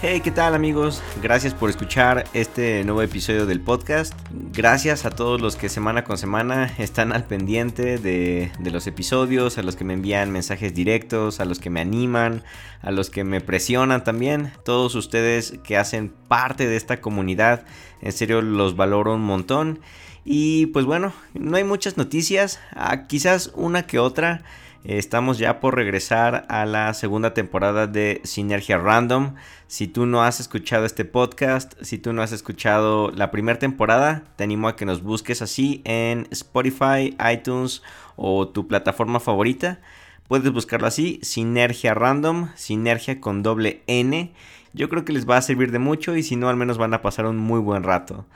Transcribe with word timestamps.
Hey, 0.00 0.20
¿qué 0.20 0.30
tal 0.30 0.54
amigos? 0.54 1.02
Gracias 1.20 1.54
por 1.54 1.70
escuchar 1.70 2.24
este 2.32 2.84
nuevo 2.84 3.02
episodio 3.02 3.46
del 3.46 3.60
podcast. 3.60 4.14
Gracias 4.52 5.04
a 5.04 5.10
todos 5.10 5.40
los 5.40 5.56
que 5.56 5.68
semana 5.68 6.04
con 6.04 6.18
semana 6.18 6.72
están 6.78 7.12
al 7.12 7.24
pendiente 7.24 7.98
de, 7.98 8.52
los 8.60 8.86
episodios, 8.86 9.58
a 9.58 9.64
los 9.64 9.74
que 9.74 9.82
me 9.82 9.94
envían 9.94 10.30
mensajes 10.30 10.72
directos, 10.72 11.40
a 11.40 11.44
los 11.44 11.58
que 11.58 11.70
me 11.70 11.80
animan, 11.80 12.44
a 12.80 12.92
los 12.92 13.10
que 13.10 13.24
me 13.24 13.40
presionan 13.40 14.04
también. 14.04 14.52
Todos 14.64 14.94
ustedes 14.94 15.58
que 15.64 15.76
hacen 15.76 16.14
parte 16.28 16.68
de 16.68 16.76
esta 16.76 17.00
comunidad, 17.00 17.64
en 18.00 18.12
serio 18.12 18.40
los 18.40 18.76
valoro 18.76 19.16
un 19.16 19.22
montón. 19.22 19.80
Y 20.24 20.66
pues 20.66 20.84
bueno, 20.84 21.12
no 21.34 21.56
hay 21.56 21.64
muchas 21.64 21.96
noticias, 21.96 22.60
ah, 22.76 23.08
quizás 23.08 23.50
una 23.56 23.84
que 23.88 23.98
otra. 23.98 24.44
Estamos 24.84 25.38
ya 25.38 25.58
por 25.58 25.74
regresar 25.74 26.46
a 26.48 26.64
la 26.64 26.94
segunda 26.94 27.34
temporada 27.34 27.88
de 27.88 28.20
Sinergia 28.22 28.78
Random. 28.78 29.34
Si 29.66 29.88
tú 29.88 30.06
no 30.06 30.22
has 30.22 30.38
escuchado 30.38 30.84
este 30.84 31.04
podcast, 31.04 31.74
si 31.82 31.98
tú 31.98 32.12
no 32.12 32.22
has 32.22 32.30
escuchado 32.30 33.10
la 33.10 33.32
primera 33.32 33.58
temporada, 33.58 34.22
te 34.36 34.44
animo 34.44 34.68
a 34.68 34.76
que 34.76 34.86
nos 34.86 35.02
busques 35.02 35.42
así 35.42 35.82
en 35.84 36.28
Spotify, 36.30 37.16
iTunes 37.32 37.82
o 38.14 38.48
tu 38.48 38.68
plataforma 38.68 39.18
favorita. 39.18 39.80
Puedes 40.28 40.52
buscarlo 40.52 40.86
así, 40.86 41.18
Sinergia 41.22 41.92
Random, 41.94 42.50
Sinergia 42.54 43.20
con 43.20 43.42
doble 43.42 43.82
N. 43.88 44.32
Yo 44.74 44.88
creo 44.88 45.04
que 45.04 45.12
les 45.12 45.28
va 45.28 45.38
a 45.38 45.42
servir 45.42 45.72
de 45.72 45.80
mucho 45.80 46.16
y 46.16 46.22
si 46.22 46.36
no, 46.36 46.48
al 46.48 46.56
menos 46.56 46.78
van 46.78 46.94
a 46.94 47.02
pasar 47.02 47.26
un 47.26 47.36
muy 47.36 47.58
buen 47.58 47.82
rato. 47.82 48.26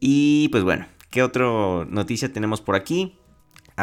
Y 0.00 0.48
pues 0.48 0.64
bueno, 0.64 0.86
¿qué 1.10 1.22
otra 1.22 1.44
noticia 1.86 2.32
tenemos 2.32 2.62
por 2.62 2.76
aquí? 2.76 3.18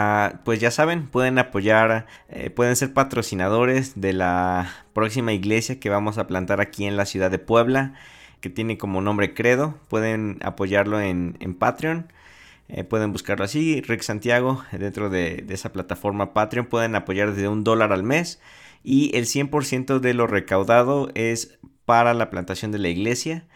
Ah, 0.01 0.39
pues 0.45 0.61
ya 0.61 0.71
saben, 0.71 1.07
pueden 1.07 1.37
apoyar, 1.39 2.07
eh, 2.29 2.49
pueden 2.49 2.77
ser 2.77 2.93
patrocinadores 2.93 3.99
de 3.99 4.13
la 4.13 4.71
próxima 4.93 5.33
iglesia 5.33 5.77
que 5.81 5.89
vamos 5.89 6.17
a 6.17 6.25
plantar 6.25 6.61
aquí 6.61 6.85
en 6.85 6.95
la 6.95 7.05
ciudad 7.05 7.29
de 7.29 7.37
Puebla, 7.37 7.95
que 8.39 8.49
tiene 8.49 8.77
como 8.77 9.01
nombre 9.01 9.33
Credo. 9.33 9.77
Pueden 9.89 10.39
apoyarlo 10.41 11.01
en, 11.01 11.35
Patreon. 11.59 12.13
Eh, 12.69 12.85
pueden 12.85 13.11
buscarlo 13.11 13.43
así, 13.43 13.81
Rick 13.81 14.03
Santiago, 14.03 14.63
dentro 14.71 15.09
de, 15.09 15.43
de, 15.45 15.53
esa 15.53 15.73
plataforma 15.73 16.33
Patreon. 16.33 16.67
Pueden 16.67 16.95
apoyar 16.95 17.33
desde 17.33 17.49
un 17.49 17.65
dólar 17.65 17.91
al 17.91 18.03
mes. 18.03 18.39
Y 18.85 19.13
el 19.17 19.25
100% 19.25 19.99
de 19.99 20.13
lo 20.13 20.27
recaudado 20.27 21.09
es 21.13 21.59
para 21.83 22.13
la 22.13 22.29
plantación 22.29 22.71
de 22.71 22.79
la 22.79 22.87
iglesia 22.87 23.47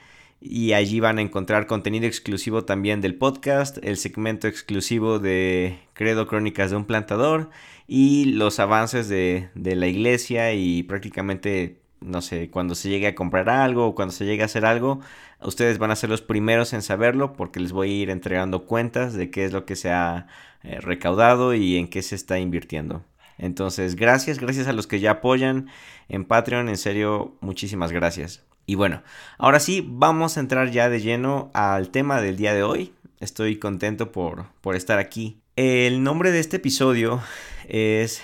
y 0.46 0.74
allí 0.74 1.00
van 1.00 1.20
a 1.20 1.22
encontrar 1.22 1.68
contenido 1.68 2.06
exclusivo 2.06 2.66
también 2.66 3.00
del 3.00 3.16
podcast, 3.16 3.78
el 3.82 3.96
segmento 3.96 4.50
exclusivo 4.50 5.18
de 5.20 5.80
Credo 5.94 6.28
Crónicas 6.28 6.70
de 6.70 6.76
un 6.76 6.84
Plantador 6.84 7.50
y 7.88 8.26
los 8.26 8.60
avances 8.60 9.08
de, 9.08 9.50
la 9.56 9.88
iglesia 9.88 10.54
y 10.54 10.84
prácticamente, 10.84 11.80
no 12.02 12.22
sé, 12.22 12.50
cuando 12.50 12.76
se 12.76 12.90
llegue 12.90 13.08
a 13.08 13.16
comprar 13.16 13.50
algo 13.50 13.88
o 13.88 13.96
cuando 13.96 14.14
se 14.14 14.26
llegue 14.26 14.42
a 14.42 14.48
hacer 14.48 14.66
algo, 14.66 15.00
ustedes 15.42 15.78
van 15.78 15.92
a 15.92 15.96
ser 15.96 16.10
los 16.10 16.22
primeros 16.22 16.74
en 16.74 16.82
saberlo 16.82 17.34
porque 17.34 17.62
les 17.62 17.72
voy 17.72 17.90
a 17.90 17.94
ir 17.94 18.10
entregando 18.10 18.66
cuentas 18.66 19.14
de 19.14 19.32
qué 19.32 19.46
es 19.46 19.54
lo 19.54 19.66
que 19.66 19.78
se 19.78 19.92
ha 19.92 20.28
eh, 20.64 20.82
recaudado 20.82 21.54
y 21.54 21.78
en 21.78 21.88
qué 21.88 22.02
se 22.02 22.16
está 22.16 22.38
invirtiendo. 22.40 23.06
Entonces, 23.44 23.98
gracias, 23.98 24.40
gracias 24.40 24.68
a 24.68 24.74
los 24.74 24.88
que 24.88 25.02
ya 25.02 25.12
apoyan 25.12 25.68
en 26.08 26.24
Patreon, 26.24 26.70
en 26.70 26.78
serio, 26.78 27.36
muchísimas 27.42 27.92
gracias. 27.92 28.42
Y 28.66 28.76
bueno, 28.76 29.04
ahora 29.38 29.60
sí, 29.60 29.86
vamos 29.86 30.38
a 30.38 30.40
entrar 30.40 30.72
ya 30.72 30.88
de 30.88 31.02
lleno 31.02 31.52
al 31.54 31.90
tema 31.90 32.22
del 32.22 32.38
día 32.38 32.54
de 32.54 32.64
hoy. 32.64 32.94
Estoy 33.20 33.58
contento 33.60 34.14
por, 34.14 34.46
por 34.62 34.78
estar 34.78 34.98
aquí. 34.98 35.42
El 35.58 36.04
nombre 36.04 36.32
de 36.32 36.40
este 36.40 36.56
episodio 36.56 37.22
es 37.68 38.22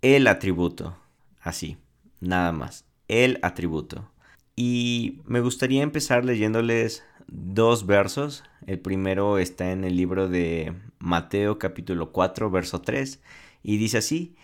El 0.00 0.26
atributo. 0.26 0.96
Así, 1.42 1.76
nada 2.20 2.50
más. 2.52 2.86
El 3.08 3.38
atributo. 3.42 4.10
Y 4.56 5.20
me 5.26 5.40
gustaría 5.40 5.82
empezar 5.82 6.24
leyéndoles 6.24 7.04
dos 7.26 7.84
versos. 7.84 8.42
El 8.66 8.78
primero 8.78 9.36
está 9.36 9.70
en 9.70 9.84
el 9.84 9.96
libro 9.96 10.30
de 10.30 10.72
Mateo 10.98 11.58
capítulo 11.58 12.10
4, 12.10 12.50
verso 12.50 12.80
3. 12.80 13.20
Y 13.68 13.78
dice 13.78 13.98
así, 13.98 14.36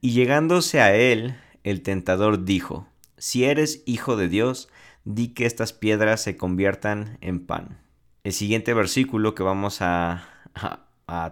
y 0.00 0.14
llegándose 0.14 0.80
a 0.80 0.96
él, 0.96 1.36
el 1.62 1.82
tentador 1.82 2.44
dijo, 2.44 2.88
si 3.18 3.44
eres 3.44 3.84
hijo 3.86 4.16
de 4.16 4.28
Dios, 4.28 4.68
di 5.04 5.28
que 5.28 5.46
estas 5.46 5.72
piedras 5.72 6.20
se 6.20 6.36
conviertan 6.36 7.16
en 7.20 7.46
pan. 7.46 7.78
El 8.24 8.32
siguiente 8.32 8.74
versículo 8.74 9.36
que 9.36 9.44
vamos 9.44 9.78
a, 9.80 10.28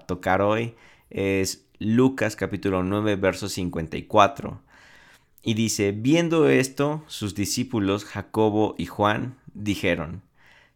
tocar 0.07 0.41
hoy 0.41 0.77
es 1.11 1.67
Lucas 1.81 2.37
capítulo 2.37 2.85
9, 2.85 3.17
verso 3.17 3.49
54. 3.49 4.63
Y 5.43 5.55
dice, 5.55 5.91
viendo 5.91 6.49
esto, 6.49 7.03
sus 7.09 7.35
discípulos 7.35 8.05
Jacobo 8.05 8.77
y 8.79 8.87
Juan 8.87 9.35
dijeron, 9.53 10.23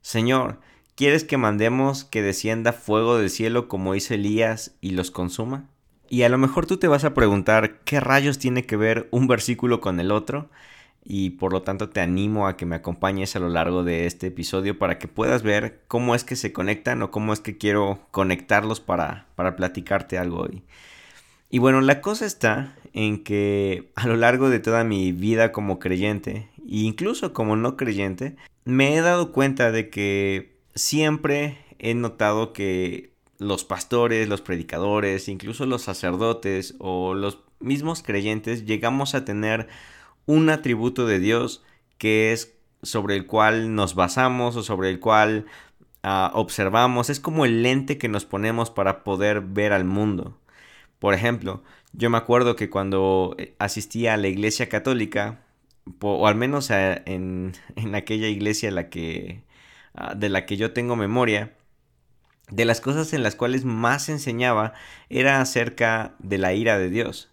Señor, 0.00 0.59
¿quieres 0.97 1.22
que 1.22 1.37
mandemos 1.37 2.03
que 2.03 2.22
descienda 2.22 2.72
fuego 2.72 3.19
del 3.19 3.31
cielo 3.31 3.69
como 3.69 3.94
hizo 3.94 4.15
Elías 4.15 4.75
y 4.81 4.91
los 4.91 5.12
consuma? 5.12 5.69
Y 6.09 6.22
a 6.22 6.28
lo 6.28 6.39
mejor 6.39 6.67
tú 6.67 6.77
te 6.77 6.89
vas 6.89 7.05
a 7.05 7.15
preguntar, 7.15 7.81
¿qué 7.84 8.00
rayos 8.00 8.39
tiene 8.39 8.65
que 8.65 8.77
ver 8.77 9.09
un 9.11 9.27
versículo 9.27 9.81
con 9.81 10.00
el 10.00 10.11
otro? 10.11 10.49
y 11.09 11.31
por 11.31 11.53
lo 11.53 11.62
tanto 11.62 11.89
te 11.89 12.00
animo 12.00 12.49
a 12.49 12.56
que 12.56 12.67
me 12.67 12.75
acompañes 12.75 13.37
a 13.37 13.39
lo 13.39 13.49
largo 13.49 13.84
de 13.84 14.06
este 14.06 14.27
episodio 14.27 14.77
para 14.77 14.99
que 14.99 15.06
puedas 15.06 15.44
ver 15.44 15.81
cómo 15.87 16.17
es 16.17 16.25
que 16.25 16.34
se 16.34 16.53
conectan 16.53 17.00
o 17.03 17.12
cómo 17.12 17.33
es 17.33 17.39
que 17.39 17.56
quiero 17.56 18.00
conectarlos 18.11 18.81
para, 18.81 19.27
para 19.37 19.55
platicarte 19.55 20.19
algo 20.19 20.43
hoy. 20.43 20.65
Y 21.49 21.61
bueno, 21.61 21.81
la 21.81 22.00
cosa 22.00 22.27
está 22.27 22.75
en 22.93 23.23
que 23.23 23.93
a 23.94 24.09
lo 24.09 24.17
largo 24.17 24.50
de 24.50 24.59
toda 24.59 24.83
mi 24.83 25.12
vida 25.12 25.53
como 25.53 25.78
creyente, 25.78 26.49
e 26.59 26.78
incluso 26.78 27.33
como 27.33 27.55
no 27.55 27.77
creyente, 27.77 28.34
me 28.65 28.97
he 28.97 29.00
dado 29.00 29.31
cuenta 29.31 29.71
de 29.71 29.91
que 29.91 30.59
siempre 30.75 31.59
he 31.78 31.94
notado 31.94 32.53
que 32.53 33.12
los 33.39 33.65
pastores, 33.65 34.29
los 34.29 34.41
predicadores, 34.41 35.29
incluso 35.29 35.67
los 35.67 35.83
sacerdotes 35.83 36.75
o 36.79 37.15
los 37.15 37.41
mismos 37.61 38.03
creyentes 38.03 38.67
llegamos 38.67 39.15
a 39.15 39.25
tener 39.25 39.69
un 40.27 40.51
atributo 40.51 41.07
de 41.07 41.19
Dios 41.19 41.63
que 41.99 42.33
es 42.33 42.57
sobre 42.83 43.17
el 43.17 43.27
cual 43.27 43.75
nos 43.75 43.95
basamos 43.95 44.57
o 44.57 44.63
sobre 44.63 44.91
el 44.91 45.01
cual 45.01 45.47
ah, 46.03 46.31
observamos. 46.35 47.11
Es 47.11 47.21
como 47.21 47.45
el 47.45 47.63
lente 47.63 47.99
que 47.99 48.09
nos 48.09 48.25
ponemos 48.25 48.71
para 48.71 49.05
poder 49.05 49.41
ver 49.41 49.73
al 49.73 49.85
mundo. 49.85 50.39
Por 50.99 51.15
ejemplo, 51.15 51.63
yo 51.93 52.11
me 52.11 52.19
acuerdo 52.19 52.57
que 52.57 52.71
cuando 52.71 53.35
eh, 53.39 53.55
asistía 53.59 54.15
a 54.15 54.17
la 54.17 54.29
iglesia 54.29 54.69
católica, 54.69 55.41
o 56.01 56.27
al 56.27 56.35
menos 56.37 56.71
en, 56.71 57.53
aquella 57.95 58.29
iglesia 58.29 58.71
la 58.71 58.89
que, 58.91 59.43
ah, 59.95 60.15
de 60.15 60.29
la 60.29 60.47
que 60.47 60.57
yo 60.57 60.73
tengo 60.73 60.97
memoria, 60.97 61.55
de 62.51 62.65
las 62.65 62.81
cosas 62.81 63.12
en 63.12 63.23
las 63.23 63.34
cuales 63.37 63.65
más 63.65 64.09
enseñaba 64.09 64.75
era 65.09 65.41
acerca 65.41 66.15
de 66.19 66.39
la 66.39 66.55
ira 66.55 66.79
de 66.79 66.91
Dios, 66.91 67.31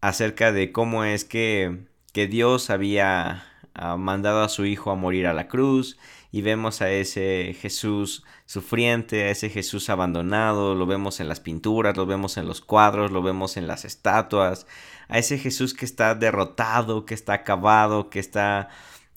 acerca 0.00 0.52
de 0.52 0.72
cómo 0.72 1.04
es 1.04 1.24
que 1.24 1.86
que 2.14 2.28
Dios 2.28 2.70
había 2.70 3.44
ah, 3.74 3.96
mandado 3.96 4.44
a 4.44 4.48
su 4.48 4.64
Hijo 4.64 4.92
a 4.92 4.94
morir 4.94 5.26
a 5.26 5.34
la 5.34 5.48
cruz 5.48 5.98
y 6.30 6.42
vemos 6.42 6.80
a 6.80 6.90
ese 6.90 7.56
Jesús 7.60 8.24
sufriente, 8.46 9.24
a 9.24 9.30
ese 9.30 9.50
Jesús 9.50 9.90
abandonado, 9.90 10.76
lo 10.76 10.86
vemos 10.86 11.18
en 11.18 11.28
las 11.28 11.40
pinturas, 11.40 11.96
lo 11.96 12.06
vemos 12.06 12.36
en 12.36 12.46
los 12.46 12.60
cuadros, 12.60 13.10
lo 13.10 13.20
vemos 13.20 13.56
en 13.56 13.66
las 13.66 13.84
estatuas, 13.84 14.68
a 15.08 15.18
ese 15.18 15.38
Jesús 15.38 15.74
que 15.74 15.84
está 15.84 16.14
derrotado, 16.14 17.04
que 17.04 17.14
está 17.14 17.32
acabado, 17.34 18.10
que 18.10 18.20
está, 18.20 18.68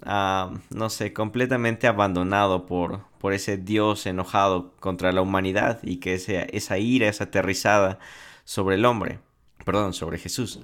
ah, 0.04 0.54
no 0.70 0.90
sé, 0.90 1.14
completamente 1.14 1.88
abandonado 1.88 2.66
por, 2.66 3.02
por 3.18 3.34
ese 3.34 3.58
Dios 3.58 4.06
enojado 4.06 4.74
contra 4.80 5.12
la 5.12 5.22
humanidad 5.22 5.80
y 5.84 5.98
que 5.98 6.14
esa 6.14 6.78
ira 6.78 7.08
es 7.08 7.22
aterrizada 7.22 8.00
sobre 8.44 8.76
el 8.76 8.86
hombre, 8.86 9.20
perdón, 9.66 9.94
sobre 9.94 10.18
Jesús. 10.18 10.60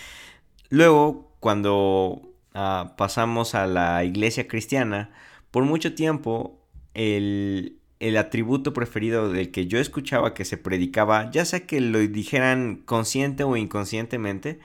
Luego, 0.68 1.30
cuando 1.40 2.22
ah, 2.54 2.94
pasamos 2.96 3.54
a 3.54 3.66
la 3.66 4.04
iglesia 4.04 4.48
cristiana, 4.48 5.10
por 5.50 5.64
mucho 5.64 5.94
tiempo 5.94 6.60
el, 6.94 7.78
el 8.00 8.16
atributo 8.16 8.72
preferido 8.72 9.30
del 9.30 9.50
que 9.50 9.66
yo 9.66 9.78
escuchaba 9.78 10.34
que 10.34 10.44
se 10.44 10.58
predicaba, 10.58 11.30
ya 11.30 11.44
sea 11.44 11.66
que 11.66 11.80
lo 11.80 11.98
dijeran 11.98 12.82
consciente 12.84 13.44
o 13.44 13.56
inconscientemente, 13.56 14.60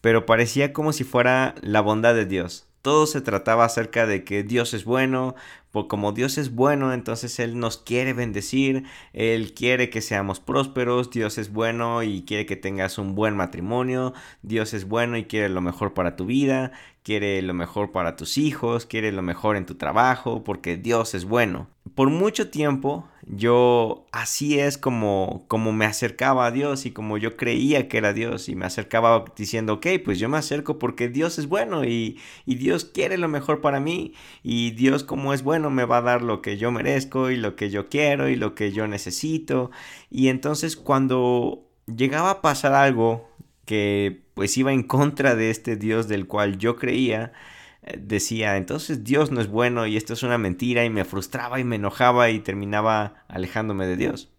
pero 0.00 0.26
parecía 0.26 0.72
como 0.72 0.92
si 0.92 1.04
fuera 1.04 1.54
la 1.62 1.80
bondad 1.80 2.14
de 2.14 2.26
Dios. 2.26 2.66
Todo 2.82 3.06
se 3.06 3.20
trataba 3.20 3.64
acerca 3.64 4.06
de 4.06 4.24
que 4.24 4.42
Dios 4.42 4.74
es 4.74 4.84
bueno, 4.84 5.36
por 5.70 5.86
como 5.86 6.12
Dios 6.12 6.36
es 6.36 6.54
bueno, 6.54 6.92
entonces 6.92 7.38
Él 7.38 7.58
nos 7.58 7.78
quiere 7.78 8.12
bendecir, 8.12 8.84
Él 9.12 9.54
quiere 9.54 9.88
que 9.88 10.02
seamos 10.02 10.40
prósperos, 10.40 11.10
Dios 11.10 11.38
es 11.38 11.52
bueno 11.52 12.02
y 12.02 12.22
quiere 12.22 12.44
que 12.44 12.56
tengas 12.56 12.98
un 12.98 13.14
buen 13.14 13.36
matrimonio, 13.36 14.12
Dios 14.42 14.74
es 14.74 14.86
bueno 14.86 15.16
y 15.16 15.24
quiere 15.24 15.48
lo 15.48 15.62
mejor 15.62 15.94
para 15.94 16.16
tu 16.16 16.26
vida, 16.26 16.72
quiere 17.02 17.40
lo 17.40 17.54
mejor 17.54 17.92
para 17.92 18.16
tus 18.16 18.36
hijos, 18.36 18.84
quiere 18.84 19.12
lo 19.12 19.22
mejor 19.22 19.56
en 19.56 19.64
tu 19.64 19.76
trabajo, 19.76 20.44
porque 20.44 20.76
Dios 20.76 21.14
es 21.14 21.24
bueno. 21.24 21.68
Por 21.94 22.10
mucho 22.10 22.50
tiempo 22.50 23.08
yo 23.26 24.06
así 24.10 24.58
es 24.58 24.78
como, 24.78 25.44
como 25.48 25.72
me 25.72 25.84
acercaba 25.84 26.46
a 26.46 26.50
Dios 26.50 26.86
y 26.86 26.90
como 26.90 27.18
yo 27.18 27.36
creía 27.36 27.88
que 27.88 27.98
era 27.98 28.12
Dios 28.12 28.48
y 28.48 28.56
me 28.56 28.66
acercaba 28.66 29.24
diciendo, 29.36 29.74
ok, 29.74 29.86
pues 30.04 30.18
yo 30.18 30.28
me 30.28 30.38
acerco 30.38 30.78
porque 30.78 31.08
Dios 31.08 31.38
es 31.38 31.46
bueno 31.46 31.84
y, 31.84 32.18
y 32.46 32.56
Dios 32.56 32.84
quiere 32.84 33.18
lo 33.18 33.28
mejor 33.28 33.60
para 33.60 33.78
mí 33.80 34.14
y 34.42 34.72
Dios 34.72 35.04
como 35.04 35.32
es 35.32 35.42
bueno 35.42 35.70
me 35.70 35.84
va 35.84 35.98
a 35.98 36.02
dar 36.02 36.22
lo 36.22 36.42
que 36.42 36.56
yo 36.56 36.72
merezco 36.72 37.30
y 37.30 37.36
lo 37.36 37.54
que 37.54 37.70
yo 37.70 37.88
quiero 37.88 38.28
y 38.28 38.36
lo 38.36 38.54
que 38.54 38.72
yo 38.72 38.88
necesito. 38.88 39.70
Y 40.10 40.28
entonces 40.28 40.76
cuando 40.76 41.68
llegaba 41.86 42.30
a 42.30 42.42
pasar 42.42 42.74
algo 42.74 43.28
que 43.64 44.22
pues 44.34 44.56
iba 44.56 44.72
en 44.72 44.82
contra 44.82 45.34
de 45.34 45.50
este 45.50 45.76
Dios 45.76 46.08
del 46.08 46.26
cual 46.26 46.58
yo 46.58 46.76
creía, 46.76 47.32
decía, 47.82 48.56
entonces 48.56 49.04
Dios 49.04 49.30
no 49.30 49.40
es 49.40 49.48
bueno 49.48 49.86
y 49.86 49.96
esto 49.96 50.12
es 50.12 50.22
una 50.22 50.38
mentira 50.38 50.84
y 50.84 50.90
me 50.90 51.04
frustraba 51.04 51.58
y 51.58 51.64
me 51.64 51.76
enojaba 51.76 52.30
y 52.30 52.38
terminaba 52.38 53.24
alejándome 53.28 53.86
de 53.86 53.96
Dios. 53.96 54.30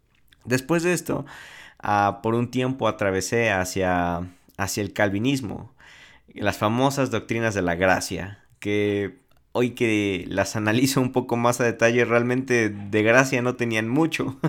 Después 0.45 0.83
de 0.83 0.93
esto, 0.93 1.25
ah, 1.79 2.19
por 2.23 2.35
un 2.35 2.51
tiempo 2.51 2.87
atravesé 2.87 3.51
hacia, 3.51 4.29
hacia 4.57 4.83
el 4.83 4.93
calvinismo, 4.93 5.73
las 6.33 6.57
famosas 6.57 7.11
doctrinas 7.11 7.53
de 7.53 7.61
la 7.61 7.75
gracia, 7.75 8.39
que 8.59 9.21
hoy 9.51 9.71
que 9.71 10.25
las 10.27 10.55
analizo 10.55 11.01
un 11.01 11.11
poco 11.11 11.37
más 11.37 11.61
a 11.61 11.65
detalle, 11.65 12.05
realmente 12.05 12.69
de 12.69 13.03
gracia 13.03 13.41
no 13.41 13.55
tenían 13.55 13.89
mucho. 13.89 14.39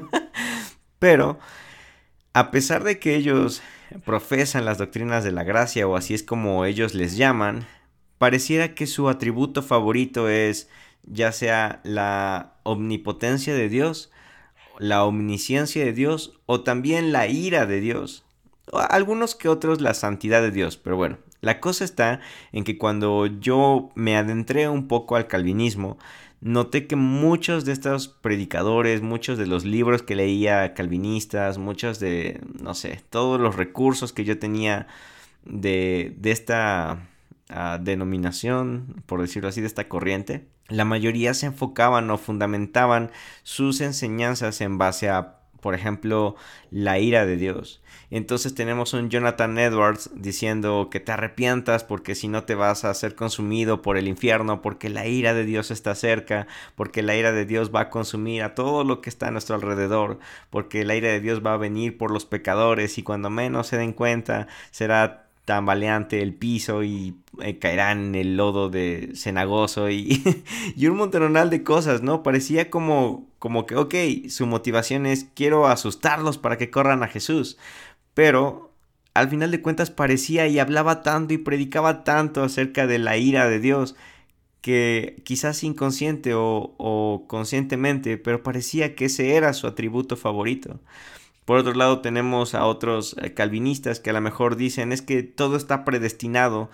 Pero, 0.99 1.38
a 2.32 2.50
pesar 2.50 2.85
de 2.85 2.99
que 2.99 3.17
ellos 3.17 3.62
profesan 4.05 4.64
las 4.64 4.79
doctrinas 4.79 5.25
de 5.25 5.32
la 5.32 5.44
gracia, 5.44 5.87
o 5.87 5.96
así 5.96 6.14
es 6.14 6.23
como 6.23 6.64
ellos 6.64 6.94
les 6.94 7.17
llaman, 7.17 7.67
pareciera 8.25 8.75
que 8.75 8.87
su 8.87 9.11
atributo 9.11 9.61
favorito 9.61 10.31
es 10.31 10.71
ya 11.03 11.31
sea 11.31 11.82
la 11.85 12.55
omnipotencia 12.62 13.55
de 13.55 13.69
Dios, 13.69 14.11
la 14.79 15.05
omnisciencia 15.05 15.85
de 15.85 15.93
Dios 15.93 16.32
o 16.47 16.62
también 16.62 17.12
la 17.12 17.26
ira 17.26 17.67
de 17.67 17.81
Dios. 17.81 18.25
Algunos 18.73 19.35
que 19.35 19.50
otros 19.50 19.82
la 19.82 19.93
santidad 19.93 20.41
de 20.41 20.53
Dios, 20.53 20.79
pero 20.79 20.97
bueno, 20.97 21.19
la 21.43 21.61
cosa 21.61 21.85
está 21.85 22.21
en 22.53 22.65
que 22.65 22.79
cuando 22.79 23.26
yo 23.26 23.91
me 23.94 24.17
adentré 24.17 24.70
un 24.70 24.88
poco 24.88 25.17
al 25.17 25.27
calvinismo, 25.27 25.99
noté 26.41 26.87
que 26.87 26.97
muchos 26.97 27.67
de 27.67 27.73
estos 27.73 28.09
predicadores, 28.09 29.03
muchos 29.03 29.37
de 29.37 29.47
los 29.47 29.67
libros 29.67 30.03
que 30.03 30.17
leía 30.17 30.73
calvinistas, 30.73 31.59
muchos 31.59 32.00
de, 32.00 32.41
no 32.59 32.73
sé, 32.73 33.03
todos 33.11 33.38
los 33.38 33.55
recursos 33.55 34.15
que 34.15 34.25
yo 34.25 34.38
tenía 34.38 34.87
de, 35.44 36.15
de 36.17 36.31
esta 36.31 37.06
denominación, 37.81 39.02
por 39.06 39.20
decirlo 39.20 39.49
así, 39.49 39.61
de 39.61 39.67
esta 39.67 39.88
corriente, 39.88 40.49
la 40.69 40.85
mayoría 40.85 41.35
se 41.35 41.46
enfocaban 41.46 42.11
o 42.11 42.19
fundamentaban 42.19 43.11
sus 43.43 43.81
enseñanzas 43.81 44.61
en 44.61 44.79
base 44.79 45.11
a, 45.11 45.41
por 45.61 45.75
ejemplo, 45.75 46.37
la 46.70 46.99
ira 46.99 47.26
de 47.26 47.37
Dios. 47.37 47.82
Entonces 48.11 48.55
tenemos 48.55 48.94
un 48.94 49.11
Jonathan 49.11 49.58
Edwards 49.58 50.11
diciendo 50.14 50.88
que 50.91 51.00
te 51.00 51.12
arrepientas 51.12 51.85
porque 51.85 52.14
si 52.14 52.29
no 52.29 52.44
te 52.44 52.55
vas 52.55 52.85
a 52.85 52.94
ser 52.94 53.14
consumido 53.14 53.82
por 53.82 53.96
el 53.96 54.08
infierno, 54.08 54.62
porque 54.62 54.88
la 54.88 55.06
ira 55.06 55.35
de 55.35 55.44
Dios 55.44 55.70
está 55.70 55.94
cerca, 55.94 56.46
porque 56.76 57.02
la 57.02 57.17
ira 57.17 57.32
de 57.32 57.44
Dios 57.44 57.75
va 57.75 57.81
a 57.81 57.91
consumir 57.91 58.43
a 58.43 58.55
todo 58.55 58.85
lo 58.85 59.00
que 59.00 59.11
está 59.11 59.29
a 59.29 59.31
nuestro 59.32 59.56
alrededor, 59.56 60.19
porque 60.49 60.85
la 60.85 60.96
ira 60.96 61.08
de 61.08 61.20
Dios 61.20 61.44
va 61.44 61.55
a 61.55 61.58
venir 61.58 61.99
por 61.99 62.11
los 62.11 62.25
pecadores 62.25 62.99
y 62.99 63.02
cuando 63.02 63.31
menos 63.31 63.67
se 63.67 63.76
den 63.79 63.93
cuenta 63.93 64.46
será 64.70 65.24
tambaleante 65.44 66.23
el 66.23 66.35
piso 66.35 66.82
y 66.85 67.17
eh, 67.41 67.58
caerán 67.58 68.06
en 68.06 68.14
el 68.14 68.37
lodo 68.37 68.70
de 68.70 69.12
cenagoso 69.14 69.91
y, 69.91 70.23
y 70.76 70.87
un 70.87 70.96
montonal 70.96 71.50
de 71.50 71.62
cosas, 71.62 72.02
¿no? 72.02 72.23
Parecía 72.23 72.70
como, 72.70 73.29
como 73.38 73.67
que, 73.67 73.76
ok, 73.76 73.94
su 74.29 74.46
motivación 74.46 75.06
es 75.06 75.26
quiero 75.35 75.67
asustarlos 75.67 76.38
para 76.38 76.58
que 76.58 76.70
corran 76.70 77.02
a 77.02 77.08
Jesús, 77.08 77.58
pero 78.14 78.73
al 79.14 79.29
final 79.29 79.50
de 79.50 79.62
cuentas 79.62 79.91
parecía 79.91 80.49
y 80.49 80.58
hablaba 80.58 81.02
tanto 81.02 81.35
y 81.35 81.38
predicaba 81.38 82.05
tanto 82.05 82.43
acerca 82.43 82.87
de 82.87 82.99
la 82.99 83.17
ira 83.17 83.49
de 83.49 83.61
Dios 83.61 83.96
que 84.61 85.23
quizás 85.25 85.62
inconsciente 85.62 86.35
o, 86.35 86.75
o 86.79 87.26
conscientemente, 87.29 88.17
pero 88.17 88.43
parecía 88.43 88.94
que 88.94 89.06
ese 89.06 89.35
era 89.37 89.52
su 89.52 89.67
atributo 89.67 90.17
favorito. 90.17 90.81
Por 91.44 91.58
otro 91.58 91.75
lado 91.75 92.00
tenemos 92.00 92.55
a 92.55 92.64
otros 92.67 93.17
eh, 93.20 93.35
calvinistas 93.35 94.00
que 94.00 94.11
a 94.11 94.14
lo 94.14 94.20
mejor 94.20 94.56
dicen 94.56 94.93
es 94.93 95.02
que 95.02 95.23
todo 95.23 95.56
está 95.56 95.85
predestinado 95.85 96.70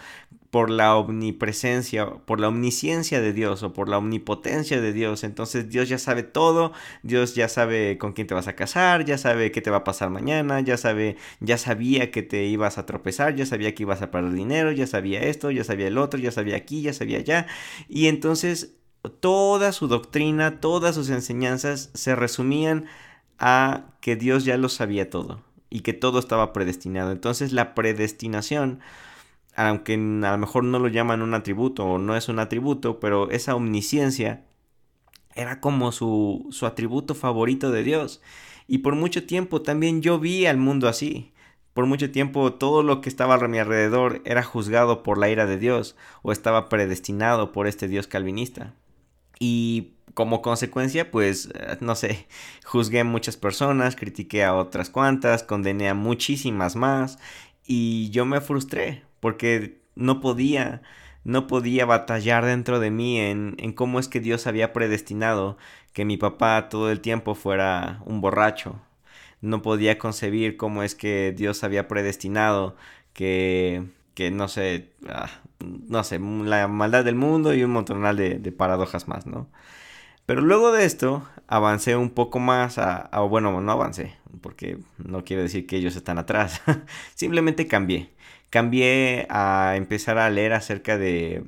por 0.51 0.69
la 0.69 0.97
omnipresencia, 0.97 2.11
por 2.11 2.41
la 2.41 2.49
omnisciencia 2.49 3.21
de 3.21 3.33
Dios 3.33 3.63
o 3.63 3.73
por 3.73 3.89
la 3.89 3.99
omnipotencia 3.99 4.81
de 4.81 4.93
Dios. 4.93 5.23
Entonces 5.23 5.69
Dios 5.69 5.89
ya 5.89 5.99
sabe 5.99 6.25
todo, 6.25 6.73
Dios 7.03 7.35
ya 7.35 7.49
sabe 7.49 7.99
con 7.99 8.13
quién 8.13 8.27
te 8.27 8.35
vas 8.35 8.49
a 8.49 8.57
casar, 8.57 9.05
ya 9.05 9.17
sabe 9.17 9.53
qué 9.53 9.61
te 9.61 9.71
va 9.71 9.79
a 9.79 9.85
pasar 9.85 10.11
mañana, 10.11 10.61
ya 10.61 10.77
sabe, 10.77 11.17
ya 11.39 11.57
sabía 11.57 12.11
que 12.11 12.23
te 12.23 12.45
ibas 12.47 12.79
a 12.79 12.87
tropezar, 12.87 13.37
ya 13.37 13.47
sabía 13.47 13.75
que 13.75 13.85
ibas 13.85 14.03
a 14.03 14.11
perder 14.11 14.33
dinero, 14.33 14.73
ya 14.73 14.87
sabía 14.89 15.23
esto, 15.23 15.53
ya 15.53 15.63
sabía 15.63 15.87
el 15.87 15.99
otro, 15.99 16.19
ya 16.19 16.33
sabía 16.33 16.57
aquí, 16.57 16.83
ya 16.83 16.93
sabía 16.93 17.19
allá. 17.19 17.47
Y 17.89 18.09
entonces 18.09 18.75
toda 19.21 19.73
su 19.73 19.87
doctrina, 19.87 20.61
todas 20.61 20.97
sus 20.97 21.11
enseñanzas 21.11 21.91
se 21.95 22.17
resumían 22.17 22.87
a 23.41 23.87
que 24.01 24.15
Dios 24.15 24.45
ya 24.45 24.57
lo 24.57 24.69
sabía 24.69 25.11
todo 25.11 25.43
y 25.71 25.81
que 25.81 25.95
todo 25.95 26.19
estaba 26.19 26.53
predestinado. 26.53 27.11
Entonces 27.11 27.53
la 27.53 27.75
predestinación, 27.75 28.81
aunque 29.57 29.95
a 29.95 30.33
lo 30.33 30.39
mejor 30.39 30.65
no 30.65 30.79
lo 30.79 30.89
llaman 30.89 31.23
un 31.23 31.35
atributo 31.35 31.85
o 31.85 31.99
no 31.99 32.17
es 32.17 32.29
un 32.29 32.39
atributo, 32.39 33.01
pero 33.01 33.31
esa 33.31 33.57
omnisciencia 33.57 34.45
era 35.35 35.61
como 35.61 35.91
su, 35.91 36.47
su 36.51 36.67
atributo 36.67 37.15
favorito 37.15 37.71
de 37.71 37.83
Dios. 37.83 38.21
Y 38.67 38.79
por 38.79 38.95
mucho 38.95 39.25
tiempo 39.25 39.63
también 39.63 40.03
yo 40.03 40.19
vi 40.19 40.47
al 40.47 40.59
mundo 40.59 40.87
así. 40.87 41.33
Por 41.73 41.87
mucho 41.87 42.11
tiempo 42.11 42.53
todo 42.53 42.83
lo 42.83 43.01
que 43.01 43.09
estaba 43.09 43.37
a 43.37 43.49
mi 43.49 43.59
alrededor 43.59 44.21
era 44.25 44.43
juzgado 44.43 45.03
por 45.03 45.19
la 45.19 45.31
ira 45.31 45.47
de 45.47 45.57
Dios 45.57 45.97
o 46.23 46.33
estaba 46.33 46.69
predestinado 46.69 47.53
por 47.53 47.67
este 47.67 47.89
Dios 47.89 48.07
calvinista. 48.07 48.75
Y 49.39 49.95
como 50.15 50.43
consecuencia, 50.43 51.11
pues, 51.11 51.51
eh, 51.55 51.77
no 51.81 51.95
sé, 51.95 52.27
juzgué 52.65 53.01
a 53.01 53.05
muchas 53.05 53.37
personas, 53.37 53.97
critiqué 53.97 54.45
a 54.45 54.55
otras 54.55 54.91
cuantas, 54.91 55.43
condené 55.43 55.89
a 55.89 55.95
muchísimas 55.95 56.77
más 56.77 57.19
y 57.67 58.11
yo 58.11 58.25
me 58.27 58.41
frustré 58.41 59.05
porque 59.21 59.79
no 59.95 60.21
podía, 60.21 60.83
no 61.25 61.47
podía 61.47 61.87
batallar 61.87 62.45
dentro 62.45 62.81
de 62.81 62.91
mí 62.91 63.19
en, 63.21 63.55
en 63.59 63.73
cómo 63.73 64.01
es 64.01 64.09
que 64.09 64.21
Dios 64.21 64.47
había 64.47 64.73
predestinado 64.73 65.57
que 65.93 66.05
mi 66.05 66.17
papá 66.17 66.69
todo 66.69 66.91
el 66.91 67.01
tiempo 67.01 67.35
fuera 67.35 68.01
un 68.07 68.21
borracho. 68.21 68.81
No 69.41 69.63
podía 69.63 69.99
concebir 69.99 70.57
cómo 70.57 70.83
es 70.83 70.95
que 70.95 71.33
Dios 71.37 71.65
había 71.65 71.89
predestinado 71.89 72.77
que, 73.13 73.85
que 74.15 74.31
no 74.31 74.49
sé, 74.49 74.91
ah, 75.09 75.31
no 75.61 76.05
sé, 76.05 76.19
la 76.19 76.69
maldad 76.69 77.05
del 77.05 77.15
mundo 77.17 77.55
y 77.55 77.65
un 77.65 77.71
montonal 77.73 78.17
de, 78.17 78.39
de 78.39 78.53
paradojas 78.53 79.09
más, 79.09 79.27
¿no? 79.27 79.49
Pero 80.31 80.43
luego 80.43 80.71
de 80.71 80.85
esto 80.85 81.27
avancé 81.49 81.97
un 81.97 82.11
poco 82.11 82.39
más 82.39 82.79
a, 82.79 83.09
bueno, 83.29 83.61
no 83.61 83.73
avancé, 83.73 84.15
porque 84.41 84.79
no 84.97 85.25
quiere 85.25 85.43
decir 85.43 85.67
que 85.67 85.77
ellos 85.77 85.97
están 85.97 86.19
atrás, 86.19 86.63
simplemente 87.17 87.67
cambié. 87.67 88.13
Cambié 88.49 89.27
a 89.29 89.75
empezar 89.75 90.19
a 90.19 90.31
leer 90.31 90.53
acerca 90.53 90.99
de, 90.99 91.33
eh, 91.33 91.43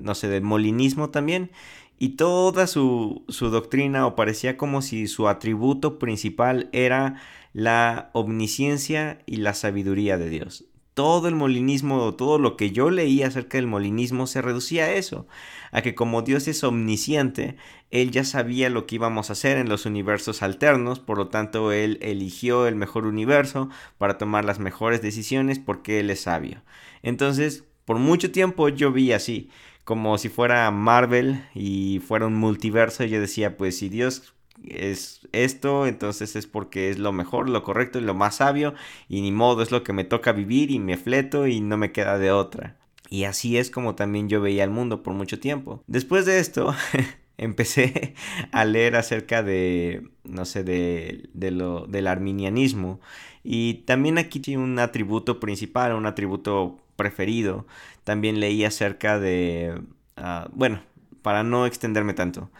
no 0.00 0.16
sé, 0.16 0.26
del 0.26 0.42
molinismo 0.42 1.10
también. 1.10 1.52
Y 2.00 2.16
toda 2.16 2.66
su, 2.66 3.22
su 3.28 3.50
doctrina, 3.50 4.04
o 4.04 4.16
parecía 4.16 4.56
como 4.56 4.82
si 4.82 5.06
su 5.06 5.28
atributo 5.28 6.00
principal 6.00 6.68
era 6.72 7.22
la 7.52 8.10
omnisciencia 8.14 9.20
y 9.26 9.36
la 9.36 9.54
sabiduría 9.54 10.18
de 10.18 10.28
Dios 10.28 10.64
todo 10.94 11.26
el 11.28 11.34
molinismo, 11.34 12.14
todo 12.14 12.38
lo 12.38 12.56
que 12.56 12.70
yo 12.70 12.90
leí 12.90 13.22
acerca 13.22 13.58
del 13.58 13.66
molinismo 13.66 14.26
se 14.26 14.40
reducía 14.40 14.84
a 14.84 14.92
eso, 14.92 15.26
a 15.72 15.82
que 15.82 15.94
como 15.94 16.22
Dios 16.22 16.46
es 16.48 16.62
omnisciente, 16.62 17.56
Él 17.90 18.12
ya 18.12 18.24
sabía 18.24 18.70
lo 18.70 18.86
que 18.86 18.94
íbamos 18.94 19.28
a 19.28 19.32
hacer 19.34 19.56
en 19.56 19.68
los 19.68 19.86
universos 19.86 20.42
alternos, 20.42 21.00
por 21.00 21.18
lo 21.18 21.28
tanto 21.28 21.72
Él 21.72 21.98
eligió 22.00 22.68
el 22.68 22.76
mejor 22.76 23.06
universo 23.06 23.68
para 23.98 24.18
tomar 24.18 24.44
las 24.44 24.60
mejores 24.60 25.02
decisiones 25.02 25.58
porque 25.58 26.00
Él 26.00 26.10
es 26.10 26.22
sabio. 26.22 26.62
Entonces, 27.02 27.64
por 27.84 27.98
mucho 27.98 28.30
tiempo 28.30 28.68
yo 28.68 28.92
vi 28.92 29.12
así, 29.12 29.50
como 29.84 30.16
si 30.16 30.28
fuera 30.28 30.70
Marvel 30.70 31.44
y 31.54 32.00
fuera 32.06 32.26
un 32.26 32.34
multiverso, 32.34 33.04
yo 33.04 33.20
decía, 33.20 33.56
pues 33.56 33.76
si 33.78 33.88
Dios 33.88 34.33
es 34.68 35.26
esto, 35.32 35.86
entonces 35.86 36.36
es 36.36 36.46
porque 36.46 36.90
es 36.90 36.98
lo 36.98 37.12
mejor, 37.12 37.48
lo 37.48 37.62
correcto 37.62 37.98
y 37.98 38.02
lo 38.02 38.14
más 38.14 38.36
sabio, 38.36 38.74
y 39.08 39.20
ni 39.20 39.32
modo, 39.32 39.62
es 39.62 39.70
lo 39.70 39.82
que 39.82 39.92
me 39.92 40.04
toca 40.04 40.32
vivir 40.32 40.70
y 40.70 40.78
me 40.78 40.96
fleto 40.96 41.46
y 41.46 41.60
no 41.60 41.76
me 41.76 41.92
queda 41.92 42.18
de 42.18 42.32
otra. 42.32 42.76
Y 43.10 43.24
así 43.24 43.58
es 43.58 43.70
como 43.70 43.94
también 43.94 44.28
yo 44.28 44.40
veía 44.40 44.64
el 44.64 44.70
mundo 44.70 45.02
por 45.02 45.14
mucho 45.14 45.38
tiempo. 45.38 45.82
Después 45.86 46.26
de 46.26 46.38
esto, 46.40 46.74
empecé 47.38 48.14
a 48.52 48.64
leer 48.64 48.96
acerca 48.96 49.42
de, 49.42 50.08
no 50.24 50.44
sé, 50.44 50.64
de, 50.64 51.28
de 51.32 51.50
lo, 51.50 51.86
del 51.86 52.06
arminianismo. 52.06 53.00
Y 53.42 53.84
también 53.86 54.18
aquí 54.18 54.40
tiene 54.40 54.62
un 54.62 54.78
atributo 54.78 55.38
principal, 55.40 55.92
un 55.94 56.06
atributo 56.06 56.78
preferido. 56.96 57.66
También 58.04 58.40
leí 58.40 58.64
acerca 58.64 59.18
de, 59.18 59.80
ah, 60.16 60.48
bueno, 60.52 60.82
para 61.22 61.42
no 61.42 61.66
extenderme 61.66 62.14
tanto. 62.14 62.50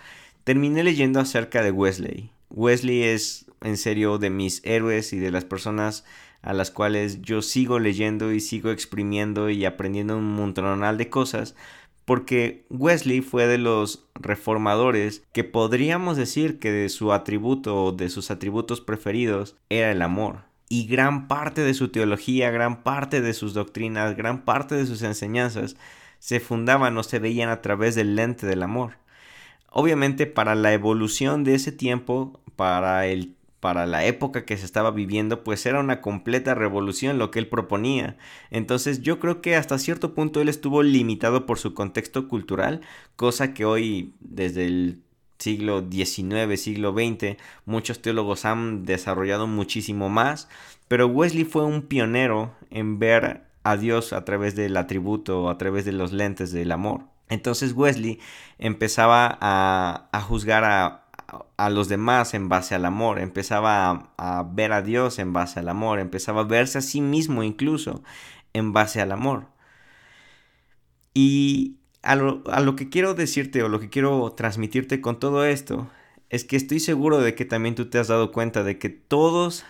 Terminé 0.45 0.85
leyendo 0.85 1.21
acerca 1.21 1.63
de 1.63 1.71
Wesley. 1.71 2.31
Wesley 2.51 3.03
es 3.03 3.47
en 3.63 3.79
serio 3.79 4.19
de 4.19 4.29
mis 4.29 4.61
héroes 4.63 5.15
y 5.15 5.19
de 5.19 5.31
las 5.31 5.47
personas 5.47 6.05
a 6.43 6.53
las 6.53 6.71
cuales 6.71 7.23
yo 7.23 7.41
sigo 7.41 7.79
leyendo 7.79 8.31
y 8.31 8.41
sigo 8.41 8.71
exprimiendo 8.71 9.49
y 9.49 9.65
aprendiendo 9.65 10.19
un 10.19 10.37
montonal 10.37 10.99
de 10.99 11.09
cosas, 11.09 11.55
porque 12.05 12.67
Wesley 12.69 13.23
fue 13.23 13.47
de 13.47 13.57
los 13.57 14.05
reformadores 14.15 15.25
que 15.33 15.45
podríamos 15.45 16.19
decir 16.19 16.59
que 16.59 16.71
de 16.71 16.91
su 16.91 17.15
atributo 17.15 17.83
o 17.83 17.93
de 17.93 18.11
sus 18.11 18.31
atributos 18.31 18.83
preferidos 18.83 19.57
era 19.71 19.91
el 19.91 20.03
amor. 20.03 20.43
Y 20.69 20.87
gran 20.87 21.27
parte 21.27 21.63
de 21.63 21.73
su 21.73 21.89
teología, 21.89 22.51
gran 22.51 22.83
parte 22.83 23.23
de 23.23 23.33
sus 23.33 23.55
doctrinas, 23.55 24.15
gran 24.15 24.45
parte 24.45 24.75
de 24.75 24.85
sus 24.85 25.01
enseñanzas 25.01 25.77
se 26.19 26.39
fundaban 26.41 26.99
o 26.99 27.03
se 27.03 27.19
veían 27.19 27.49
a 27.49 27.63
través 27.63 27.95
del 27.95 28.17
lente 28.17 28.47
del 28.47 28.63
amor. 28.63 28.99
Obviamente 29.77 30.27
para 30.27 30.55
la 30.55 30.73
evolución 30.73 31.43
de 31.43 31.57
ese 31.57 31.73
tiempo, 31.73 32.41
para 32.55 33.07
el 33.07 33.35
para 33.59 33.87
la 33.87 34.05
época 34.05 34.45
que 34.45 34.59
se 34.59 34.67
estaba 34.67 34.91
viviendo, 34.91 35.43
pues 35.43 35.65
era 35.65 35.81
una 35.81 36.03
completa 36.03 36.55
revolución 36.55 37.19
lo 37.19 37.31
que 37.31 37.39
él 37.39 37.49
proponía. 37.49 38.19
Entonces 38.51 39.01
yo 39.01 39.19
creo 39.19 39.41
que 39.41 39.57
hasta 39.57 39.79
cierto 39.79 40.15
punto 40.15 40.41
él 40.43 40.51
estuvo 40.51 40.83
limitado 40.83 41.47
por 41.47 41.59
su 41.59 41.73
contexto 41.73 42.29
cultural, 42.29 42.83
cosa 43.17 43.55
que 43.55 43.65
hoy 43.65 44.13
desde 44.21 44.67
el 44.67 45.03
siglo 45.39 45.83
XIX, 45.91 46.61
siglo 46.61 46.93
XX, 46.93 47.39
muchos 47.65 48.03
teólogos 48.03 48.45
han 48.45 48.85
desarrollado 48.85 49.47
muchísimo 49.47 50.11
más, 50.11 50.49
pero 50.87 51.07
Wesley 51.07 51.45
fue 51.45 51.65
un 51.65 51.83
pionero 51.83 52.55
en 52.71 52.99
ver 52.99 53.45
a 53.63 53.77
Dios 53.79 54.13
a 54.13 54.25
través 54.27 54.55
del 54.55 54.77
atributo, 54.77 55.49
a 55.49 55.59
través 55.59 55.85
de 55.87 55.93
los 55.93 56.13
lentes 56.13 56.53
del 56.53 56.71
amor. 56.71 57.14
Entonces 57.29 57.73
Wesley 57.73 58.21
empezaba 58.59 59.39
a, 59.41 60.21
juzgar 60.23 60.65
a, 60.65 61.05
a 61.57 61.71
los 61.71 61.89
demás 61.89 62.35
en 62.35 62.49
base 62.49 62.75
al 62.75 62.85
amor, 62.85 63.19
empezaba 63.19 64.11
a, 64.17 64.43
ver 64.43 64.73
a 64.73 64.83
Dios 64.83 65.19
en 65.19 65.33
base 65.33 65.61
al 65.61 65.69
amor, 65.69 65.99
empezaba 65.99 66.43
a 66.43 66.45
verse 66.45 66.79
a 66.79 66.83
sí 66.83 67.01
mismo 67.01 67.43
incluso 67.43 68.03
en 68.53 68.73
base 68.73 69.01
al 69.01 69.13
amor. 69.13 69.47
Y 71.15 71.77
a 72.03 72.17
lo, 72.17 72.43
a 72.51 72.61
lo 72.61 72.77
que 72.77 72.89
quiero 72.89 73.15
decirte 73.15 73.63
o 73.63 73.69
lo 73.69 73.81
que 73.81 73.89
quiero 73.89 74.33
transmitirte 74.33 75.01
con 75.01 75.19
todo 75.19 75.45
esto 75.45 75.89
es 76.29 76.45
que 76.45 76.57
estoy 76.57 76.81
seguro 76.81 77.21
de 77.21 77.35
que 77.35 77.45
también 77.45 77.75
tú 77.75 77.87
te 77.87 77.99
has 77.99 78.09
dado 78.09 78.33
cuenta 78.33 78.65
de 78.65 78.79
que 78.79 78.89
todos 78.89 79.65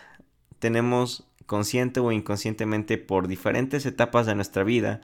tenemos 0.58 1.28
consciente 1.46 2.00
o 2.00 2.11
inconscientemente 2.11 2.96
por 2.96 3.28
diferentes 3.28 3.84
etapas 3.84 4.26
de 4.26 4.34
nuestra 4.34 4.64
vida 4.64 5.02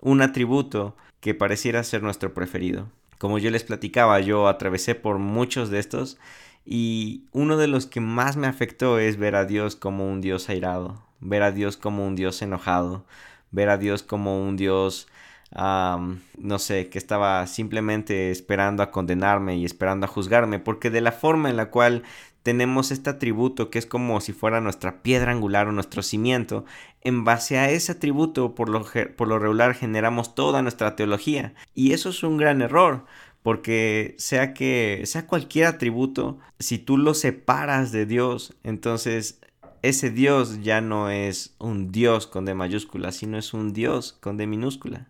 un 0.00 0.22
atributo 0.22 0.96
que 1.20 1.34
pareciera 1.34 1.82
ser 1.84 2.02
nuestro 2.02 2.32
preferido. 2.34 2.88
Como 3.18 3.38
yo 3.38 3.50
les 3.50 3.64
platicaba, 3.64 4.20
yo 4.20 4.48
atravesé 4.48 4.94
por 4.94 5.18
muchos 5.18 5.68
de 5.70 5.78
estos 5.78 6.18
y 6.64 7.24
uno 7.32 7.56
de 7.56 7.66
los 7.66 7.86
que 7.86 8.00
más 8.00 8.36
me 8.36 8.46
afectó 8.46 8.98
es 8.98 9.18
ver 9.18 9.34
a 9.34 9.44
Dios 9.44 9.76
como 9.76 10.10
un 10.10 10.20
Dios 10.20 10.48
airado, 10.48 11.02
ver 11.20 11.42
a 11.42 11.52
Dios 11.52 11.76
como 11.76 12.06
un 12.06 12.16
Dios 12.16 12.40
enojado, 12.40 13.04
ver 13.50 13.68
a 13.68 13.76
Dios 13.76 14.02
como 14.02 14.42
un 14.42 14.56
Dios, 14.56 15.08
no 15.52 16.58
sé, 16.58 16.88
que 16.88 16.98
estaba 16.98 17.46
simplemente 17.46 18.30
esperando 18.30 18.82
a 18.82 18.90
condenarme 18.90 19.56
y 19.56 19.64
esperando 19.64 20.06
a 20.06 20.08
juzgarme, 20.08 20.58
porque 20.58 20.90
de 20.90 21.00
la 21.00 21.12
forma 21.12 21.50
en 21.50 21.56
la 21.56 21.70
cual 21.70 22.04
tenemos 22.42 22.90
este 22.90 23.10
atributo 23.10 23.70
que 23.70 23.78
es 23.78 23.86
como 23.86 24.20
si 24.20 24.32
fuera 24.32 24.60
nuestra 24.60 25.02
piedra 25.02 25.32
angular 25.32 25.68
o 25.68 25.72
nuestro 25.72 26.02
cimiento. 26.02 26.64
En 27.02 27.24
base 27.24 27.58
a 27.58 27.70
ese 27.70 27.92
atributo, 27.92 28.54
por 28.54 28.68
lo, 28.68 28.84
por 29.16 29.28
lo 29.28 29.38
regular, 29.38 29.74
generamos 29.74 30.34
toda 30.34 30.62
nuestra 30.62 30.96
teología. 30.96 31.54
Y 31.74 31.92
eso 31.92 32.10
es 32.10 32.22
un 32.22 32.36
gran 32.38 32.62
error, 32.62 33.04
porque 33.42 34.14
sea 34.18 34.54
que 34.54 35.02
sea 35.04 35.26
cualquier 35.26 35.66
atributo, 35.66 36.38
si 36.58 36.78
tú 36.78 36.96
lo 36.96 37.14
separas 37.14 37.92
de 37.92 38.06
Dios, 38.06 38.54
entonces 38.64 39.40
ese 39.82 40.10
Dios 40.10 40.62
ya 40.62 40.80
no 40.80 41.10
es 41.10 41.54
un 41.58 41.90
Dios 41.92 42.26
con 42.26 42.44
D 42.44 42.54
mayúscula, 42.54 43.12
sino 43.12 43.38
es 43.38 43.54
un 43.54 43.72
Dios 43.72 44.12
con 44.20 44.36
D 44.36 44.46
minúscula. 44.46 45.08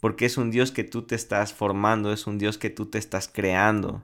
Porque 0.00 0.24
es 0.24 0.38
un 0.38 0.50
Dios 0.50 0.72
que 0.72 0.84
tú 0.84 1.02
te 1.02 1.14
estás 1.14 1.52
formando, 1.52 2.12
es 2.12 2.26
un 2.26 2.38
Dios 2.38 2.56
que 2.56 2.70
tú 2.70 2.86
te 2.86 2.98
estás 2.98 3.28
creando 3.28 4.02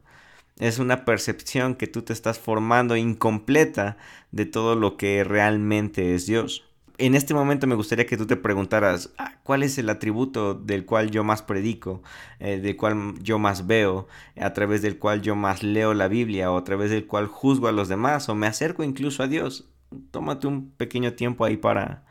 es 0.58 0.78
una 0.78 1.04
percepción 1.04 1.74
que 1.74 1.86
tú 1.86 2.02
te 2.02 2.12
estás 2.12 2.38
formando 2.38 2.96
incompleta 2.96 3.96
de 4.32 4.46
todo 4.46 4.74
lo 4.74 4.96
que 4.96 5.22
realmente 5.24 6.14
es 6.14 6.26
Dios. 6.26 6.64
En 6.98 7.14
este 7.14 7.34
momento 7.34 7.66
me 7.66 7.74
gustaría 7.74 8.06
que 8.06 8.16
tú 8.16 8.26
te 8.26 8.36
preguntaras, 8.36 9.12
ah, 9.18 9.38
¿cuál 9.42 9.62
es 9.62 9.76
el 9.76 9.90
atributo 9.90 10.54
del 10.54 10.86
cual 10.86 11.10
yo 11.10 11.24
más 11.24 11.42
predico, 11.42 12.02
eh, 12.40 12.58
del 12.58 12.76
cual 12.76 13.14
yo 13.22 13.38
más 13.38 13.66
veo, 13.66 14.08
a 14.40 14.54
través 14.54 14.80
del 14.80 14.98
cual 14.98 15.20
yo 15.20 15.36
más 15.36 15.62
leo 15.62 15.92
la 15.92 16.08
Biblia 16.08 16.50
o 16.50 16.56
a 16.56 16.64
través 16.64 16.90
del 16.90 17.06
cual 17.06 17.26
juzgo 17.26 17.68
a 17.68 17.72
los 17.72 17.88
demás 17.88 18.30
o 18.30 18.34
me 18.34 18.46
acerco 18.46 18.82
incluso 18.82 19.22
a 19.22 19.28
Dios? 19.28 19.68
Tómate 20.10 20.46
un 20.46 20.70
pequeño 20.70 21.12
tiempo 21.12 21.44
ahí 21.44 21.58
para, 21.58 22.06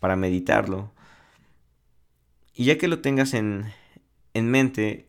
para 0.00 0.16
meditarlo. 0.16 0.92
Y 2.54 2.64
ya 2.64 2.78
que 2.78 2.88
lo 2.88 3.00
tengas 3.00 3.34
en, 3.34 3.66
en 4.34 4.50
mente, 4.50 5.08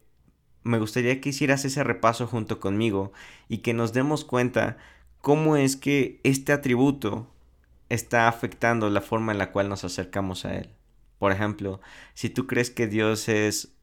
me 0.66 0.80
gustaría 0.80 1.22
que 1.22 1.30
hicieras 1.30 1.64
ese 1.64 1.84
repaso 1.84 2.26
junto 2.26 2.60
conmigo 2.60 3.14
y 3.48 3.60
que 3.60 3.74
nos 3.74 3.94
demos 3.94 4.26
cuenta 4.26 4.78
cómo 5.22 5.56
es 5.58 5.76
que 5.76 6.20
este 6.24 6.54
atributo 6.54 7.32
está 7.90 8.28
afectando 8.28 8.90
la 8.90 9.02
forma 9.02 9.32
en 9.32 9.38
la 9.38 9.52
cual 9.52 9.70
nos 9.70 9.84
acercamos 9.84 10.44
a 10.44 10.56
Él. 10.58 10.72
Por 11.20 11.32
ejemplo, 11.32 11.82
si 12.16 12.32
tú 12.32 12.48
crees 12.48 12.72
que 12.72 12.88
Dios 12.88 13.30
es, 13.30 13.76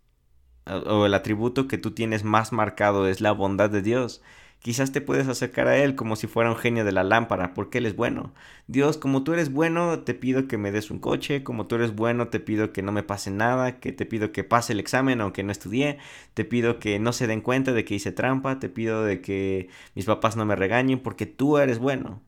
o 0.66 1.06
el 1.06 1.14
atributo 1.14 1.68
que 1.68 1.78
tú 1.78 1.92
tienes 1.92 2.24
más 2.24 2.52
marcado 2.52 3.06
es 3.06 3.20
la 3.20 3.30
bondad 3.30 3.70
de 3.70 3.82
Dios, 3.82 4.20
Quizás 4.62 4.92
te 4.92 5.00
puedes 5.00 5.26
acercar 5.28 5.66
a 5.66 5.76
Él 5.76 5.96
como 5.96 6.14
si 6.16 6.28
fuera 6.28 6.50
un 6.50 6.56
genio 6.56 6.84
de 6.84 6.92
la 6.92 7.02
lámpara, 7.02 7.52
porque 7.52 7.78
Él 7.78 7.86
es 7.86 7.96
bueno. 7.96 8.32
Dios, 8.68 8.96
como 8.96 9.24
tú 9.24 9.32
eres 9.32 9.52
bueno, 9.52 10.00
te 10.00 10.14
pido 10.14 10.46
que 10.46 10.56
me 10.56 10.70
des 10.70 10.90
un 10.90 11.00
coche, 11.00 11.42
como 11.42 11.66
tú 11.66 11.74
eres 11.74 11.94
bueno, 11.96 12.28
te 12.28 12.38
pido 12.40 12.72
que 12.72 12.82
no 12.82 12.92
me 12.92 13.02
pase 13.02 13.30
nada, 13.32 13.80
que 13.80 13.92
te 13.92 14.06
pido 14.06 14.30
que 14.32 14.44
pase 14.44 14.72
el 14.72 14.80
examen 14.80 15.20
aunque 15.20 15.42
no 15.42 15.52
estudié, 15.52 15.98
te 16.34 16.44
pido 16.44 16.78
que 16.78 16.98
no 17.00 17.12
se 17.12 17.26
den 17.26 17.40
cuenta 17.40 17.72
de 17.72 17.84
que 17.84 17.94
hice 17.96 18.12
trampa, 18.12 18.60
te 18.60 18.68
pido 18.68 19.04
de 19.04 19.20
que 19.20 19.68
mis 19.94 20.06
papás 20.06 20.36
no 20.36 20.46
me 20.46 20.56
regañen, 20.56 21.00
porque 21.00 21.26
tú 21.26 21.58
eres 21.58 21.78
bueno. 21.78 22.22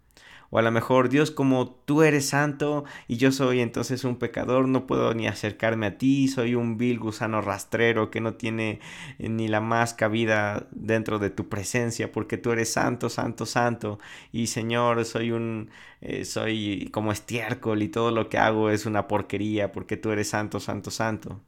O 0.55 0.59
a 0.59 0.63
lo 0.63 0.71
mejor, 0.71 1.09
Dios, 1.09 1.33
como 1.33 1.69
tú 1.85 2.05
eres 2.05 2.29
santo 2.29 2.85
y 3.09 3.17
yo 3.17 3.33
soy 3.33 3.59
entonces 3.59 4.05
un 4.05 4.21
pecador, 4.21 4.69
no 4.69 4.87
puedo 4.87 5.13
ni 5.13 5.27
acercarme 5.27 5.87
a 5.87 5.99
ti, 5.99 6.29
soy 6.29 6.55
un 6.55 6.77
vil 6.77 7.01
gusano 7.01 7.41
rastrero 7.41 8.09
que 8.09 8.21
no 8.21 8.35
tiene 8.35 8.79
eh, 9.19 9.29
ni 9.29 9.49
la 9.49 9.61
más 9.61 9.95
cabida 9.95 10.69
dentro 10.71 11.19
de 11.19 11.31
tu 11.31 11.49
presencia, 11.49 12.13
porque 12.13 12.39
tú 12.39 12.53
eres 12.53 12.73
santo, 12.73 13.09
santo, 13.11 13.47
santo. 13.47 13.99
Y 14.31 14.47
Señor, 14.47 15.05
soy 15.05 15.33
un, 15.33 15.71
eh, 16.01 16.25
soy 16.25 16.89
como 16.93 17.11
estiércol 17.11 17.83
y 17.83 17.89
todo 17.89 18.13
lo 18.13 18.29
que 18.29 18.39
hago 18.39 18.71
es 18.71 18.87
una 18.87 19.09
porquería, 19.09 19.73
porque 19.73 19.97
tú 19.97 20.13
eres 20.13 20.29
santo, 20.29 20.61
santo, 20.61 20.93
santo. 20.93 21.41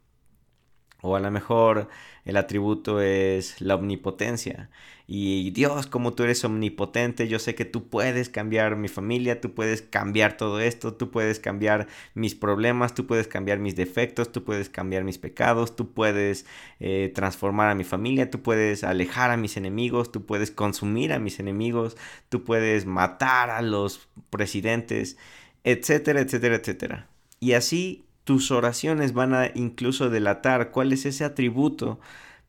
O 1.01 1.15
a 1.15 1.19
lo 1.19 1.29
mejor 1.31 1.89
el 2.25 2.37
atributo 2.37 3.01
es 3.01 3.61
la 3.61 3.75
omnipotencia. 3.75 4.69
Y 5.09 5.51
Dios, 5.51 5.87
como 5.87 6.13
tú 6.13 6.23
eres 6.23 6.43
omnipotente, 6.43 7.29
yo 7.29 7.39
sé 7.39 7.55
que 7.55 7.63
tú 7.63 7.87
puedes 7.87 8.27
cambiar 8.27 8.75
mi 8.75 8.89
familia, 8.89 9.39
tú 9.39 9.53
puedes 9.53 9.81
cambiar 9.81 10.35
todo 10.35 10.59
esto, 10.59 10.95
tú 10.95 11.11
puedes 11.11 11.39
cambiar 11.39 11.87
mis 12.13 12.35
problemas, 12.35 12.93
tú 12.93 13.07
puedes 13.07 13.29
cambiar 13.29 13.59
mis 13.59 13.77
defectos, 13.77 14.33
tú 14.33 14.43
puedes 14.43 14.69
cambiar 14.69 15.05
mis 15.05 15.17
pecados, 15.17 15.77
tú 15.77 15.93
puedes 15.93 16.45
eh, 16.81 17.09
transformar 17.15 17.69
a 17.69 17.75
mi 17.75 17.85
familia, 17.85 18.29
tú 18.29 18.41
puedes 18.41 18.83
alejar 18.83 19.31
a 19.31 19.37
mis 19.37 19.55
enemigos, 19.55 20.11
tú 20.11 20.25
puedes 20.25 20.51
consumir 20.51 21.13
a 21.13 21.19
mis 21.19 21.39
enemigos, 21.39 21.95
tú 22.27 22.43
puedes 22.43 22.85
matar 22.85 23.49
a 23.49 23.61
los 23.61 24.09
presidentes, 24.29 25.17
etcétera, 25.63 26.19
etcétera, 26.19 26.55
etcétera. 26.55 27.07
Y 27.39 27.53
así 27.53 28.06
tus 28.27 28.51
oraciones 28.51 29.13
van 29.13 29.33
a 29.33 29.49
incluso 29.55 30.09
delatar 30.09 30.71
cuál 30.71 30.91
es 30.91 31.05
ese 31.05 31.23
atributo 31.23 31.97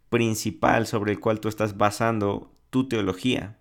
principal 0.08 0.88
sobre 0.88 1.12
el 1.12 1.20
cual 1.20 1.38
tú 1.38 1.46
estás 1.46 1.76
basando 1.76 2.52
tu 2.70 2.88
teología. 2.88 3.58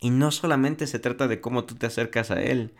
Y 0.00 0.10
no 0.10 0.32
solamente 0.32 0.88
se 0.88 0.98
trata 0.98 1.28
de 1.28 1.40
cómo 1.40 1.64
tú 1.64 1.76
te 1.76 1.86
acercas 1.86 2.32
a 2.32 2.42
Él, 2.42 2.74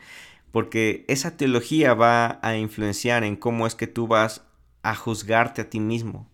porque 0.50 1.04
esa 1.06 1.36
teología 1.36 1.94
va 1.94 2.40
a 2.42 2.56
influenciar 2.56 3.22
en 3.22 3.36
cómo 3.36 3.64
es 3.64 3.76
que 3.76 3.86
tú 3.86 4.08
vas 4.08 4.44
a 4.82 4.96
juzgarte 4.96 5.62
a 5.62 5.70
ti 5.70 5.78
mismo. 5.78 6.28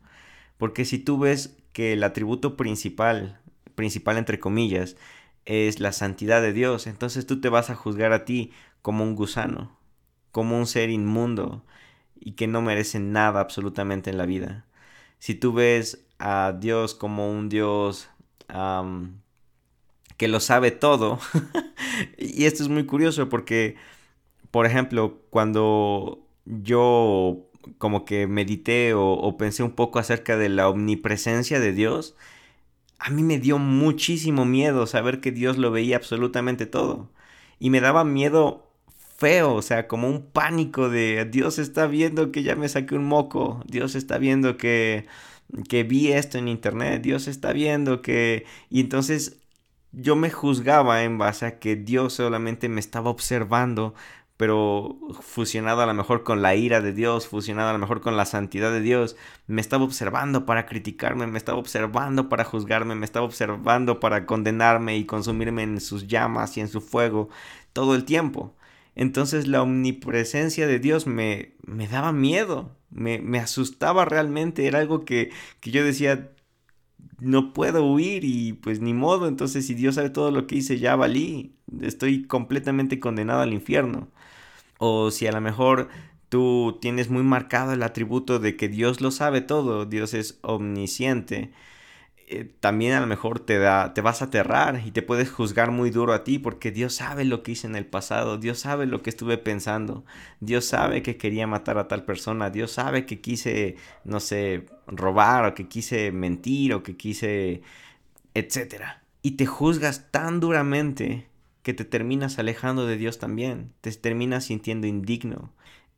Porque 0.57 0.87
si 0.87 0.99
tú 0.99 1.19
ves 1.19 1.59
que 1.75 1.93
el 1.93 2.05
atributo 2.05 2.57
principal, 2.57 3.39
principal 3.75 4.17
entre 4.17 4.41
comillas, 4.41 4.97
es 5.45 5.79
la 5.79 5.93
santidad 5.93 6.41
de 6.41 6.55
Dios, 6.55 6.87
entonces 6.87 7.27
tú 7.27 7.43
te 7.43 7.51
vas 7.51 7.69
a 7.69 7.75
juzgar 7.75 8.15
a 8.15 8.25
ti 8.25 8.51
como 8.81 9.05
un 9.05 9.15
gusano, 9.15 9.77
como 10.33 10.59
un 10.59 10.67
ser 10.67 10.91
inmundo, 10.91 11.63
y 12.19 12.33
que 12.33 12.47
no 12.47 12.63
merecen 12.63 13.13
nada 13.13 13.41
absolutamente 13.41 14.11
en 14.11 14.19
la 14.19 14.27
vida. 14.27 14.65
Si 15.19 15.35
tú 15.35 15.53
ves 15.53 16.05
a 16.19 16.57
Dios 16.59 16.95
como 16.95 17.31
un 17.31 17.49
Dios 17.49 18.09
que 20.17 20.29
lo 20.29 20.41
sabe 20.41 20.71
todo, 20.73 21.19
y 22.19 22.45
esto 22.45 22.63
es 22.63 22.69
muy 22.69 22.87
curioso 22.87 23.29
porque, 23.29 23.77
por 24.51 24.67
ejemplo, 24.67 25.21
cuando 25.31 26.27
yo 26.45 27.49
como 27.79 28.05
que 28.05 28.27
medité 28.27 28.95
o 28.95 29.37
pensé 29.39 29.63
un 29.63 29.73
poco 29.73 29.99
acerca 29.99 30.37
de 30.37 30.49
la 30.49 30.69
omnipresencia 30.69 31.61
de 31.61 31.73
Dios, 31.73 32.17
a 32.99 33.11
mí 33.11 33.25
me 33.25 33.39
dio 33.39 33.59
muchísimo 33.59 34.45
miedo 34.45 34.87
saber 34.87 35.21
que 35.21 35.33
Dios 35.33 35.59
lo 35.59 35.73
veía 35.73 35.97
absolutamente 35.97 36.67
todo. 36.67 37.11
Y 37.59 37.71
me 37.71 37.81
daba 37.81 38.05
miedo 38.05 38.72
feo, 39.23 39.55
o 39.55 39.63
sea, 39.63 39.87
como 39.87 40.09
un 40.09 40.27
pánico 40.33 40.89
de 40.91 41.25
Dios 41.31 41.61
está 41.61 41.87
viendo 41.87 42.33
que 42.33 42.43
ya 42.43 42.57
me 42.57 42.69
saqué 42.69 42.97
un 42.97 43.05
moco, 43.05 43.63
Dios 43.67 43.95
está 43.95 44.19
viendo 44.19 44.57
que, 44.57 45.07
que 45.69 45.85
vi 45.85 46.13
esto 46.13 46.39
en 46.39 46.49
internet, 46.49 47.03
Dios 47.03 47.29
está 47.29 47.53
viendo 47.53 48.03
que... 48.03 48.47
Y 48.69 48.81
entonces 48.81 49.39
yo 49.93 50.17
me 50.17 50.31
juzgaba 50.31 51.05
en 51.05 51.19
base 51.19 51.47
a 51.47 51.59
que 51.61 51.77
Dios 51.77 52.15
solamente 52.15 52.69
me 52.69 52.81
estaba 52.81 53.11
observando, 53.11 53.95
pero 54.37 54.99
fusionado 55.21 55.83
a 55.83 55.87
lo 55.87 55.95
mejor 55.95 56.25
con 56.25 56.43
la 56.43 56.57
ira 56.57 56.81
de 56.81 56.93
Dios, 56.93 57.29
fusionado 57.29 57.71
a 57.71 57.73
lo 57.75 57.79
mejor 57.79 58.01
con 58.01 58.17
la 58.17 58.25
santidad 58.25 58.73
de 58.73 58.81
Dios, 58.81 59.17
me 59.47 59.61
estaba 59.61 59.85
observando 59.85 60.47
para 60.47 60.67
criticarme, 60.67 61.29
me 61.29 61.39
estaba 61.39 61.59
observando 61.59 62.29
para 62.29 62.45
juzgarme, 62.45 62.97
me 62.97 63.05
estaba 63.07 63.25
observando 63.27 64.01
para 64.01 64.27
condenarme 64.27 64.97
y 64.97 65.07
consumirme 65.07 65.63
en 65.63 65.81
sus 65.81 66.09
llamas 66.09 66.57
y 66.57 66.61
en 66.61 66.69
su 66.69 66.81
fuego 66.81 67.29
todo 67.73 67.95
el 67.95 68.05
tiempo. 68.05 68.57
Entonces 68.95 69.49
la 69.49 69.63
omnipresencia 69.63 70.67
de 70.67 70.79
Dios 70.79 71.07
me, 71.07 71.55
me 71.67 71.89
daba 71.89 72.13
miedo, 72.13 72.77
me, 72.91 73.19
me, 73.21 73.39
asustaba 73.39 74.05
realmente, 74.05 74.67
era 74.67 74.81
algo 74.81 75.05
que, 75.05 75.31
que 75.61 75.71
yo 75.71 75.85
decía, 75.85 76.33
no 77.19 77.53
puedo 77.53 77.85
huir 77.87 78.25
y 78.25 78.53
pues 78.55 78.81
ni 78.81 78.95
modo, 78.95 79.29
entonces 79.29 79.67
si 79.67 79.75
Dios 79.75 79.95
sabe 79.97 80.11
todo 80.11 80.31
lo 80.31 80.47
que 80.47 80.57
hice, 80.57 80.79
ya 80.79 80.97
valí, 80.97 81.57
estoy 81.81 82.25
completamente 82.27 83.01
condenado 83.01 83.41
al 83.41 83.53
infierno. 83.55 84.09
O 84.79 85.11
si 85.11 85.27
a 85.27 85.33
lo 85.33 85.41
mejor 85.41 85.89
tú 86.29 86.79
tienes 86.81 87.11
muy 87.11 87.23
marcado 87.23 87.73
el 87.73 87.83
atributo 87.83 88.39
de 88.41 88.57
que 88.57 88.69
Dios 88.69 89.01
lo 89.01 89.11
sabe 89.11 89.41
todo, 89.43 89.87
Dios 89.87 90.15
es 90.15 90.39
omnisciente 90.43 91.53
eh, 92.35 92.51
también 92.61 92.95
a 92.95 93.01
lo 93.01 93.07
mejor 93.07 93.41
te, 93.41 93.59
da, 93.59 93.93
te 93.93 94.01
vas 94.01 94.23
a 94.23 94.27
aterrar 94.27 94.83
y 94.87 94.91
te 94.91 95.03
puedes 95.03 95.31
juzgar 95.31 95.71
muy 95.71 95.91
duro 95.91 96.15
a 96.15 96.25
ti 96.25 96.39
porque 96.39 96.71
Dios 96.71 96.95
sabe 96.95 97.27
lo 97.27 97.43
que 97.43 97.53
hice 97.53 97.67
en 97.67 97.77
el 97.77 97.85
pasado, 97.85 98.39
Dios 98.39 98.59
sabe 98.59 98.87
lo 98.87 99.03
que 99.03 99.11
estuve 99.11 99.37
pensando, 99.37 100.05
Dios 100.41 100.65
sabe 100.65 101.03
que 101.03 101.19
quería 101.19 101.47
matar 101.47 101.77
a 101.77 101.89
tal 101.89 102.05
persona, 102.05 102.49
Dios 102.49 102.73
sabe 102.73 103.05
que 103.05 103.21
quise, 103.21 103.77
no 104.05 104.19
sé, 104.19 104.65
robar 104.87 105.45
o 105.45 105.55
que 105.55 105.69
quise 105.69 106.11
mentir 106.11 106.73
o 106.73 106.83
que 106.83 106.97
quise, 106.97 107.61
etcétera. 108.33 109.03
Y 109.21 109.33
te 109.33 109.45
juzgas 109.45 110.11
tan 110.11 110.41
duramente 110.41 111.29
que 111.63 111.75
te 111.75 111.85
terminas 111.85 112.39
alejando 112.39 112.87
de 112.87 112.97
Dios 112.97 113.19
también, 113.19 113.73
te 113.83 113.93
terminas 113.93 114.45
sintiendo 114.45 114.87
indigno 114.87 115.53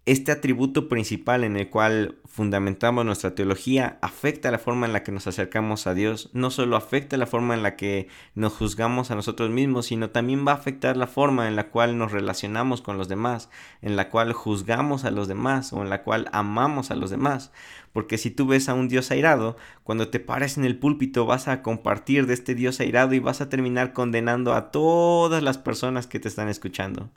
este 0.07 0.33
atributo 0.33 0.89
principal 0.91 1.45
en 1.45 1.57
el 1.57 1.71
cual 1.71 2.17
fundamentamos 2.27 3.07
nuestra 3.07 3.35
teología 3.35 3.97
afecta 4.03 4.51
la 4.51 4.59
forma 4.59 4.85
en 4.85 4.93
la 4.93 5.03
que 5.03 5.13
nos 5.13 5.27
acercamos 5.27 5.87
a 5.87 5.95
Dios, 5.95 6.29
no 6.35 6.51
solo 6.51 6.77
afecta 6.77 7.17
la 7.17 7.27
forma 7.27 7.55
en 7.55 7.63
la 7.63 7.77
que 7.77 8.09
nos 8.35 8.53
juzgamos 8.53 9.11
a 9.11 9.15
nosotros 9.15 9.49
mismos, 9.49 9.87
sino 9.87 10.11
también 10.11 10.47
va 10.47 10.53
a 10.53 10.57
afectar 10.57 10.99
la 10.99 11.07
forma 11.07 11.49
en 11.49 11.57
la 11.57 11.69
cual 11.71 11.97
nos 11.97 12.13
relacionamos 12.13 12.83
con 12.83 12.99
los 12.99 13.09
demás, 13.09 13.49
en 13.81 13.97
la 13.97 14.11
cual 14.11 14.35
juzgamos 14.35 15.07
a 15.07 15.11
los 15.11 15.27
demás 15.27 15.73
o 15.73 15.81
en 15.81 15.89
la 15.89 16.03
cual 16.03 16.29
amamos 16.33 16.91
a 16.91 16.97
los 16.97 17.09
demás. 17.09 17.51
Porque 17.95 18.19
si 18.19 18.31
tú 18.31 18.47
ves 18.47 18.69
a 18.69 18.75
un 18.75 18.89
Dios 18.89 19.11
airado, 19.11 19.57
cuando 19.85 20.09
te 20.09 20.21
pares 20.21 20.59
en 20.59 20.67
el 20.67 20.79
púlpito 20.79 21.25
vas 21.25 21.49
a 21.49 21.63
compartir 21.63 22.27
de 22.27 22.35
este 22.35 22.55
Dios 22.55 22.79
airado 22.79 23.15
y 23.15 23.21
vas 23.21 23.41
a 23.41 23.49
terminar 23.49 23.95
condenando 23.95 24.53
a 24.53 24.71
todas 24.71 25.43
las 25.43 25.57
personas 25.57 26.07
que 26.07 26.21
te 26.21 26.29
están 26.29 26.51
escuchando. 26.51 27.09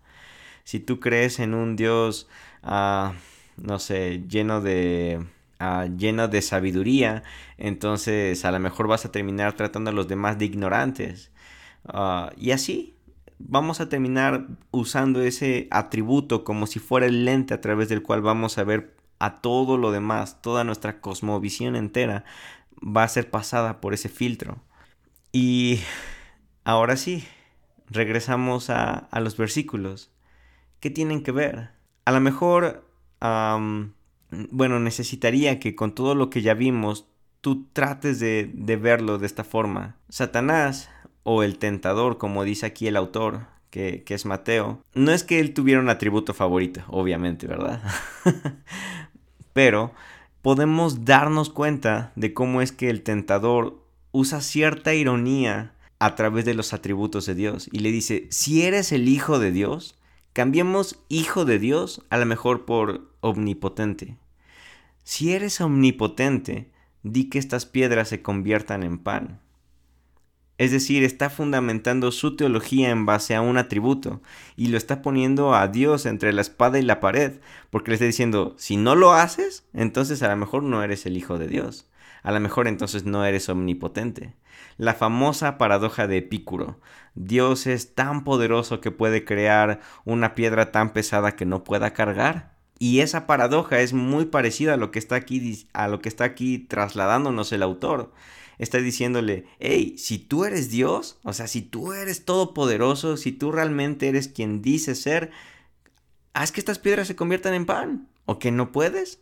Si 0.63 0.82
tú 0.82 1.00
crees 1.00 1.39
en 1.39 1.54
un 1.54 1.78
Dios 1.78 2.28
No 3.58 3.80
sé, 3.80 4.24
lleno 4.28 4.62
de, 4.62 5.26
lleno 5.98 6.28
de 6.28 6.41
sabiduría, 6.41 7.24
entonces 7.58 8.46
a 8.46 8.52
lo 8.52 8.60
mejor 8.60 8.88
vas 8.88 9.06
a 9.06 9.12
terminar 9.12 9.54
tratando 9.54 9.89
a 9.89 9.93
los 9.93 10.08
demás 10.08 10.38
de 10.38 10.46
ignorantes. 10.46 11.32
Ah, 11.86 12.32
y 12.38 12.52
así 12.52 12.96
vamos 13.39 13.82
a 13.82 13.89
terminar 13.89 14.48
usando 14.72 15.22
ese 15.22 15.67
atributo 15.72 16.43
como 16.43 16.67
si 16.67 16.80
fuera 16.80 17.08
el 17.08 17.26
lente 17.26 17.54
a 17.54 17.62
través 17.62 17.89
del 17.89 18.04
cual 18.04 18.22
vamos 18.22 18.58
a 18.58 18.63
ver 18.63 18.96
a 19.20 19.41
todo 19.41 19.78
lo 19.78 19.91
demás, 19.91 20.41
toda 20.41 20.63
nuestra 20.63 21.02
cosmovisión 21.02 21.76
entera 21.76 22.26
va 22.82 23.04
a 23.04 23.08
ser 23.10 23.30
pasada 23.32 23.82
por 23.82 23.93
ese 23.93 24.10
filtro. 24.10 24.60
Y 25.34 25.82
ahora 26.65 26.98
sí, 26.98 27.26
regresamos 27.89 28.70
a, 28.72 28.93
a 28.93 29.20
los 29.22 29.38
versículos. 29.38 30.12
¿Qué 30.82 30.89
tienen 30.91 31.24
que 31.24 31.32
ver? 31.34 31.72
A 32.08 32.12
lo 32.12 32.22
mejor, 32.22 32.86
bueno, 33.20 34.80
necesitaría 34.80 35.60
que 35.60 35.76
con 35.76 35.93
todo 35.93 36.15
lo 36.15 36.30
que 36.30 36.41
ya 36.41 36.54
vimos, 36.54 37.06
tú 37.41 37.65
trates 37.74 38.22
de, 38.22 38.50
verlo 38.82 39.17
de 39.17 39.26
esta 39.26 39.43
forma. 39.43 39.98
Satanás, 40.08 40.89
o 41.24 41.43
el 41.43 41.58
tentador, 41.58 42.17
como 42.17 42.46
dice 42.46 42.65
aquí 42.65 42.88
el 42.88 42.96
autor, 42.96 43.48
que, 43.72 44.04
que, 44.06 44.13
es 44.13 44.26
Mateo, 44.26 44.82
no 44.93 45.12
es 45.12 45.26
que 45.26 45.41
él 45.41 45.54
tuviera 45.54 45.82
un 45.82 45.89
atributo 45.89 46.34
favorito, 46.34 46.82
obviamente, 46.88 47.46
¿verdad? 47.46 47.82
Pero 49.52 49.91
podemos 50.41 51.04
darnos 51.04 51.50
cuenta 51.50 52.13
de 52.15 52.34
cómo 52.34 52.62
es 52.62 52.72
que 52.72 52.89
el 52.89 53.04
tentador 53.04 53.84
usa 54.13 54.39
cierta 54.39 54.93
ironía 54.93 55.74
a 56.00 56.15
través 56.15 56.46
de 56.46 56.54
los 56.54 56.72
atributos 56.72 57.26
de 57.26 57.36
Dios 57.36 57.67
y 57.70 57.80
le 57.80 57.91
dice, 57.91 58.28
si 58.30 58.62
eres 58.62 58.93
el 58.93 59.10
Hijo 59.10 59.39
de 59.39 59.52
Dios, 59.52 59.96
Cambiemos 60.38 61.04
hijo 61.10 61.45
de 61.45 61.58
Dios 61.58 62.04
a 62.12 62.17
lo 62.19 62.28
mejor 62.28 62.65
por 62.65 63.10
omnipotente. 63.21 64.19
Si 65.04 65.34
eres 65.34 65.60
omnipotente, 65.62 66.69
di 67.02 67.28
que 67.28 67.39
estas 67.39 67.65
piedras 67.65 68.10
se 68.10 68.21
conviertan 68.21 68.84
en 68.84 69.00
pan. 69.00 69.41
Es 70.60 70.69
decir, 70.69 71.04
está 71.04 71.32
fundamentando 71.32 72.12
su 72.12 72.36
teología 72.36 72.91
en 72.91 73.08
base 73.08 73.34
a 73.34 73.41
un 73.41 73.58
atributo 73.58 74.21
y 74.56 74.67
lo 74.67 74.78
está 74.78 75.02
poniendo 75.02 75.56
a 75.56 75.67
Dios 75.69 76.06
entre 76.06 76.32
la 76.34 76.41
espada 76.41 76.78
y 76.78 76.84
la 76.84 77.00
pared, 77.00 77.39
porque 77.71 77.89
le 77.89 77.95
está 77.95 78.06
diciendo, 78.06 78.54
si 78.60 78.78
no 78.78 78.93
lo 78.93 79.13
haces, 79.13 79.65
entonces 79.73 80.21
a 80.21 80.30
lo 80.30 80.36
mejor 80.36 80.62
no 80.62 80.84
eres 80.84 81.08
el 81.08 81.17
Hijo 81.17 81.39
de 81.39 81.47
Dios, 81.47 81.89
a 82.28 82.32
lo 82.34 82.42
mejor 82.42 82.68
entonces 82.68 83.06
no 83.06 83.24
eres 83.24 83.48
omnipotente. 83.48 84.34
La 84.76 84.94
famosa 84.94 85.58
paradoja 85.58 86.08
de 86.08 86.18
Epicuro. 86.18 86.78
Dios 87.16 87.68
es 87.68 87.96
tan 87.96 88.26
poderoso 88.26 88.82
que 88.82 88.92
puede 88.92 89.24
crear 89.24 89.80
una 90.04 90.36
piedra 90.36 90.74
tan 90.74 90.92
pesada 90.92 91.38
que 91.38 91.46
no 91.46 91.63
pueda 91.63 91.94
cargar. 91.94 92.58
Y 92.80 93.00
esa 93.00 93.28
paradoja 93.28 93.80
es 93.80 93.94
muy 93.94 94.26
parecida 94.26 94.74
a 94.74 94.78
lo 94.78 94.92
que 94.92 95.00
está 95.00 95.16
aquí, 95.16 95.70
a 95.72 95.88
lo 95.88 96.02
que 96.02 96.10
está 96.10 96.26
aquí 96.26 96.60
trasladándonos 96.60 97.54
el 97.54 97.63
autor. 97.63 98.12
Está 98.58 98.80
diciéndole, 98.80 99.46
hey, 99.60 99.96
si 99.98 100.20
tú 100.20 100.44
eres 100.44 100.70
Dios, 100.70 101.20
o 101.24 101.32
sea, 101.32 101.48
si 101.48 101.62
tú 101.62 101.94
eres 101.94 102.26
todopoderoso, 102.26 103.16
si 103.16 103.32
tú 103.32 103.54
realmente 103.54 104.10
eres 104.10 104.28
quien 104.28 104.62
dice 104.62 104.96
ser, 104.96 105.32
haz 106.34 106.52
que 106.52 106.60
estas 106.60 106.78
piedras 106.78 107.08
se 107.08 107.16
conviertan 107.16 107.54
en 107.54 107.66
pan. 107.66 108.10
¿O 108.26 108.38
que 108.38 108.52
no 108.52 108.74
puedes? 108.74 109.22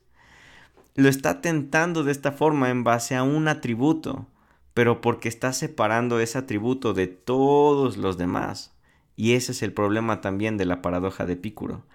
Lo 0.95 1.10
está 1.10 1.41
tentando 1.41 2.03
de 2.03 2.12
esta 2.12 2.31
forma 2.31 2.69
en 2.69 2.84
base 2.84 3.15
a 3.15 3.23
un 3.23 3.47
atributo 3.47 4.27
pero 4.75 4.99
porque 4.99 5.29
está 5.29 5.53
separando 5.53 6.19
ese 6.19 6.38
atributo 6.38 6.93
de 6.93 7.08
todos 7.08 7.95
los 7.95 8.17
demás. 8.17 8.73
Y 9.15 9.31
ese 9.31 9.53
es 9.53 9.63
el 9.63 9.71
problema 9.71 10.19
también 10.19 10.58
de 10.58 10.65
la 10.65 10.81
paradoja 10.81 11.25
de 11.25 11.34
Epicuro, 11.34 11.86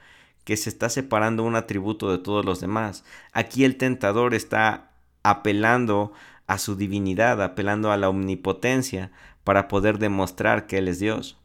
que 0.44 0.56
se 0.56 0.70
está 0.70 0.88
separando 0.88 1.44
un 1.44 1.56
atributo 1.56 2.10
de 2.10 2.16
todos 2.16 2.42
los 2.42 2.58
demás. 2.58 3.04
Aquí 3.34 3.64
el 3.64 3.76
tentador 3.76 4.32
está 4.32 4.92
apelando 5.22 6.14
a 6.46 6.56
su 6.56 6.74
divinidad, 6.74 7.42
apelando 7.42 7.92
a 7.92 7.98
la 7.98 8.08
omnipotencia 8.08 9.12
para 9.44 9.68
poder 9.68 9.98
demostrar 9.98 10.66
que 10.66 10.78
Él 10.78 10.88
es 10.88 11.00
Dios. 11.00 11.36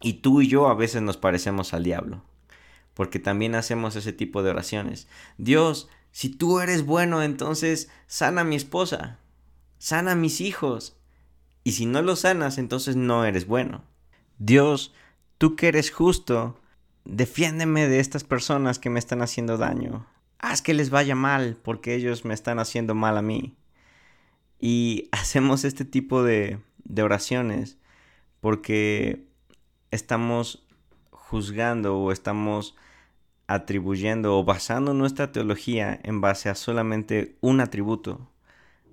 Y 0.00 0.14
tú 0.14 0.42
y 0.42 0.48
yo 0.48 0.66
a 0.66 0.74
veces 0.74 1.00
nos 1.00 1.16
parecemos 1.16 1.74
al 1.74 1.84
diablo, 1.84 2.24
porque 2.94 3.20
también 3.20 3.54
hacemos 3.54 3.94
ese 3.94 4.12
tipo 4.12 4.42
de 4.42 4.50
oraciones. 4.50 5.06
Dios, 5.38 5.88
si 6.12 6.28
tú 6.28 6.60
eres 6.60 6.84
bueno, 6.84 7.22
entonces 7.22 7.88
sana 8.06 8.42
a 8.42 8.44
mi 8.44 8.56
esposa 8.56 9.20
sana 9.80 10.12
a 10.12 10.14
mis 10.14 10.40
hijos. 10.40 10.96
Y 11.64 11.72
si 11.72 11.86
no 11.86 12.02
los 12.02 12.20
sanas, 12.20 12.58
entonces 12.58 12.94
no 12.94 13.24
eres 13.24 13.46
bueno. 13.46 13.82
Dios, 14.38 14.94
tú 15.38 15.56
que 15.56 15.68
eres 15.68 15.90
justo, 15.90 16.60
defiéndeme 17.04 17.88
de 17.88 17.98
estas 17.98 18.22
personas 18.22 18.78
que 18.78 18.90
me 18.90 19.00
están 19.00 19.22
haciendo 19.22 19.58
daño. 19.58 20.06
Haz 20.38 20.62
que 20.62 20.74
les 20.74 20.90
vaya 20.90 21.16
mal 21.16 21.58
porque 21.62 21.94
ellos 21.94 22.24
me 22.24 22.34
están 22.34 22.58
haciendo 22.60 22.94
mal 22.94 23.18
a 23.18 23.22
mí. 23.22 23.56
Y 24.60 25.08
hacemos 25.12 25.64
este 25.64 25.84
tipo 25.84 26.22
de, 26.22 26.60
de 26.84 27.02
oraciones 27.02 27.78
porque 28.40 29.24
estamos 29.90 30.64
juzgando 31.10 31.98
o 31.98 32.12
estamos 32.12 32.76
atribuyendo 33.50 34.38
o 34.38 34.44
basando 34.44 34.94
nuestra 34.94 35.32
teología 35.32 35.98
en 36.04 36.20
base 36.20 36.48
a 36.48 36.54
solamente 36.54 37.36
un 37.40 37.60
atributo, 37.60 38.30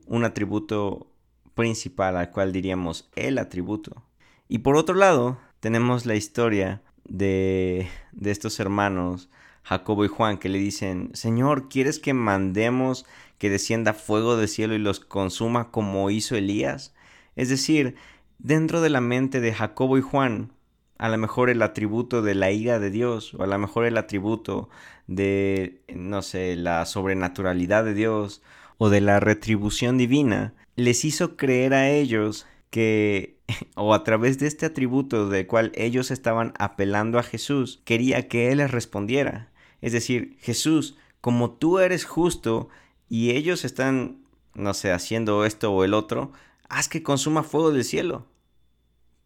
un 0.07 0.23
atributo 0.23 1.11
principal 1.53 2.17
al 2.17 2.31
cual 2.31 2.51
diríamos 2.51 3.07
el 3.15 3.37
atributo. 3.37 4.01
Y 4.47 4.59
por 4.59 4.75
otro 4.75 4.95
lado, 4.95 5.37
tenemos 5.59 6.07
la 6.07 6.15
historia 6.15 6.81
de, 7.07 7.87
de 8.13 8.31
estos 8.31 8.59
hermanos, 8.59 9.29
Jacobo 9.61 10.05
y 10.05 10.07
Juan, 10.07 10.39
que 10.39 10.49
le 10.49 10.57
dicen, 10.57 11.11
Señor, 11.13 11.69
¿quieres 11.69 11.99
que 11.99 12.15
mandemos 12.15 13.05
que 13.37 13.51
descienda 13.51 13.93
fuego 13.93 14.37
del 14.37 14.47
cielo 14.47 14.73
y 14.73 14.79
los 14.79 14.99
consuma 14.99 15.69
como 15.69 16.09
hizo 16.09 16.35
Elías? 16.35 16.95
Es 17.35 17.49
decir, 17.49 17.95
dentro 18.39 18.81
de 18.81 18.89
la 18.89 19.01
mente 19.01 19.39
de 19.39 19.53
Jacobo 19.53 19.99
y 19.99 20.01
Juan, 20.01 20.51
a 20.97 21.09
lo 21.09 21.17
mejor 21.17 21.49
el 21.49 21.61
atributo 21.61 22.21
de 22.21 22.35
la 22.35 22.51
ira 22.51 22.79
de 22.79 22.89
Dios, 22.89 23.33
o 23.33 23.43
a 23.43 23.47
lo 23.47 23.57
mejor 23.57 23.85
el 23.85 23.97
atributo 23.97 24.69
de, 25.07 25.81
no 25.93 26.21
sé, 26.21 26.55
la 26.55 26.85
sobrenaturalidad 26.85 27.83
de 27.83 27.93
Dios, 27.93 28.41
o 28.77 28.89
de 28.89 29.01
la 29.01 29.19
retribución 29.19 29.97
divina, 29.97 30.53
les 30.75 31.05
hizo 31.05 31.35
creer 31.35 31.73
a 31.73 31.89
ellos 31.89 32.45
que, 32.69 33.39
o 33.75 33.93
a 33.93 34.03
través 34.03 34.39
de 34.39 34.47
este 34.47 34.65
atributo 34.65 35.29
del 35.29 35.47
cual 35.47 35.71
ellos 35.75 36.11
estaban 36.11 36.53
apelando 36.59 37.19
a 37.19 37.23
Jesús, 37.23 37.81
quería 37.85 38.27
que 38.27 38.51
Él 38.51 38.57
les 38.59 38.71
respondiera. 38.71 39.51
Es 39.81 39.93
decir, 39.93 40.37
Jesús, 40.39 40.97
como 41.21 41.51
tú 41.51 41.79
eres 41.79 42.05
justo 42.05 42.69
y 43.09 43.31
ellos 43.31 43.65
están, 43.65 44.23
no 44.53 44.73
sé, 44.73 44.91
haciendo 44.91 45.45
esto 45.45 45.71
o 45.71 45.83
el 45.83 45.93
otro, 45.93 46.31
haz 46.69 46.89
que 46.89 47.03
consuma 47.03 47.43
fuego 47.43 47.71
del 47.71 47.83
cielo. 47.83 48.27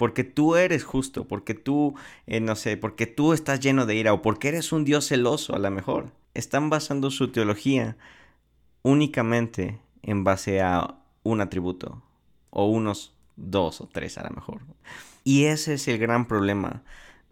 Porque 0.01 0.23
tú 0.23 0.55
eres 0.55 0.83
justo, 0.83 1.27
porque 1.27 1.53
tú, 1.53 1.93
eh, 2.25 2.39
no 2.39 2.55
sé, 2.55 2.75
porque 2.75 3.05
tú 3.05 3.33
estás 3.33 3.59
lleno 3.59 3.85
de 3.85 3.93
ira 3.93 4.13
o 4.13 4.23
porque 4.23 4.47
eres 4.47 4.71
un 4.71 4.83
Dios 4.83 5.07
celoso 5.07 5.53
a 5.53 5.59
lo 5.59 5.69
mejor. 5.69 6.11
Están 6.33 6.71
basando 6.71 7.11
su 7.11 7.27
teología 7.27 7.97
únicamente 8.81 9.77
en 10.01 10.23
base 10.23 10.59
a 10.59 10.95
un 11.21 11.39
atributo 11.39 12.01
o 12.49 12.65
unos 12.65 13.13
dos 13.35 13.79
o 13.79 13.87
tres 13.87 14.17
a 14.17 14.23
lo 14.23 14.31
mejor. 14.31 14.61
Y 15.23 15.43
ese 15.43 15.75
es 15.75 15.87
el 15.87 15.99
gran 15.99 16.27
problema 16.27 16.81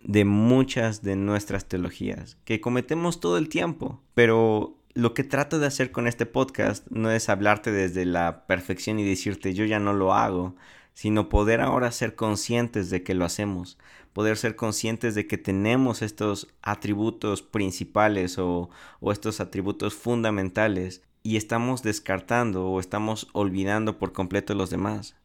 de 0.03 0.23
muchas 0.23 1.01
de 1.01 1.15
nuestras 1.15 1.65
teologías, 1.65 2.37
que 2.45 2.61
cometemos 2.61 3.19
todo 3.19 3.39
el 3.39 3.49
tiempo, 3.49 3.99
pero 4.13 4.77
lo 4.93 5.15
que 5.15 5.23
trato 5.23 5.57
de 5.57 5.65
hacer 5.65 5.91
con 5.91 6.05
este 6.05 6.27
podcast 6.27 6.85
no 6.91 7.09
es 7.09 7.29
hablarte 7.29 7.71
desde 7.71 8.05
la 8.05 8.45
perfección 8.45 8.99
y 8.99 9.09
decirte 9.09 9.55
yo 9.55 9.65
ya 9.65 9.79
no 9.79 9.93
lo 9.93 10.13
hago, 10.13 10.55
sino 10.99 11.29
poder 11.29 11.61
ahora 11.61 11.93
ser 11.93 12.15
conscientes 12.15 12.89
de 12.89 13.03
que 13.03 13.13
lo 13.13 13.23
hacemos, 13.23 13.77
poder 14.11 14.35
ser 14.35 14.57
conscientes 14.57 15.15
de 15.15 15.27
que 15.27 15.37
tenemos 15.37 16.01
estos 16.01 16.49
atributos 16.61 17.41
principales 17.41 18.37
o, 18.37 18.69
estos 19.09 19.39
atributos 19.39 19.93
fundamentales 19.93 21.01
y 21.23 21.37
estamos 21.37 21.83
descartando 21.83 22.67
o 22.67 22.81
estamos 22.81 23.29
olvidando 23.31 23.97
por 23.97 24.11
completo 24.11 24.55
los 24.55 24.71
demás. 24.71 25.15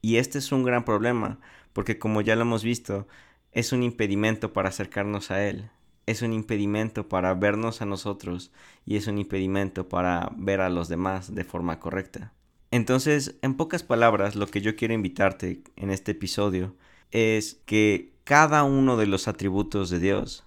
Y 0.00 0.16
este 0.16 0.38
es 0.38 0.50
un 0.50 0.64
gran 0.64 0.86
problema, 0.86 1.40
porque 1.74 1.98
como 1.98 2.22
ya 2.22 2.34
lo 2.34 2.40
hemos 2.40 2.64
visto, 2.64 3.06
es 3.52 3.72
un 3.72 3.82
impedimento 3.82 4.54
para 4.54 4.70
acercarnos 4.70 5.30
a 5.30 5.46
Él, 5.46 5.68
es 6.06 6.22
un 6.22 6.32
impedimento 6.32 7.06
para 7.06 7.34
vernos 7.34 7.82
a 7.82 7.84
nosotros 7.84 8.50
y 8.86 8.96
es 8.96 9.08
un 9.08 9.18
impedimento 9.18 9.90
para 9.90 10.32
ver 10.38 10.62
a 10.62 10.70
los 10.70 10.88
demás 10.88 11.34
de 11.34 11.44
forma 11.44 11.80
correcta. 11.80 12.32
Entonces, 12.70 13.36
en 13.42 13.54
pocas 13.54 13.82
palabras, 13.82 14.34
lo 14.34 14.46
que 14.46 14.60
yo 14.60 14.76
quiero 14.76 14.94
invitarte 14.94 15.62
en 15.76 15.90
este 15.90 16.12
episodio 16.12 16.74
es 17.10 17.60
que 17.64 18.12
cada 18.24 18.64
uno 18.64 18.96
de 18.96 19.06
los 19.06 19.28
atributos 19.28 19.88
de 19.90 20.00
Dios, 20.00 20.44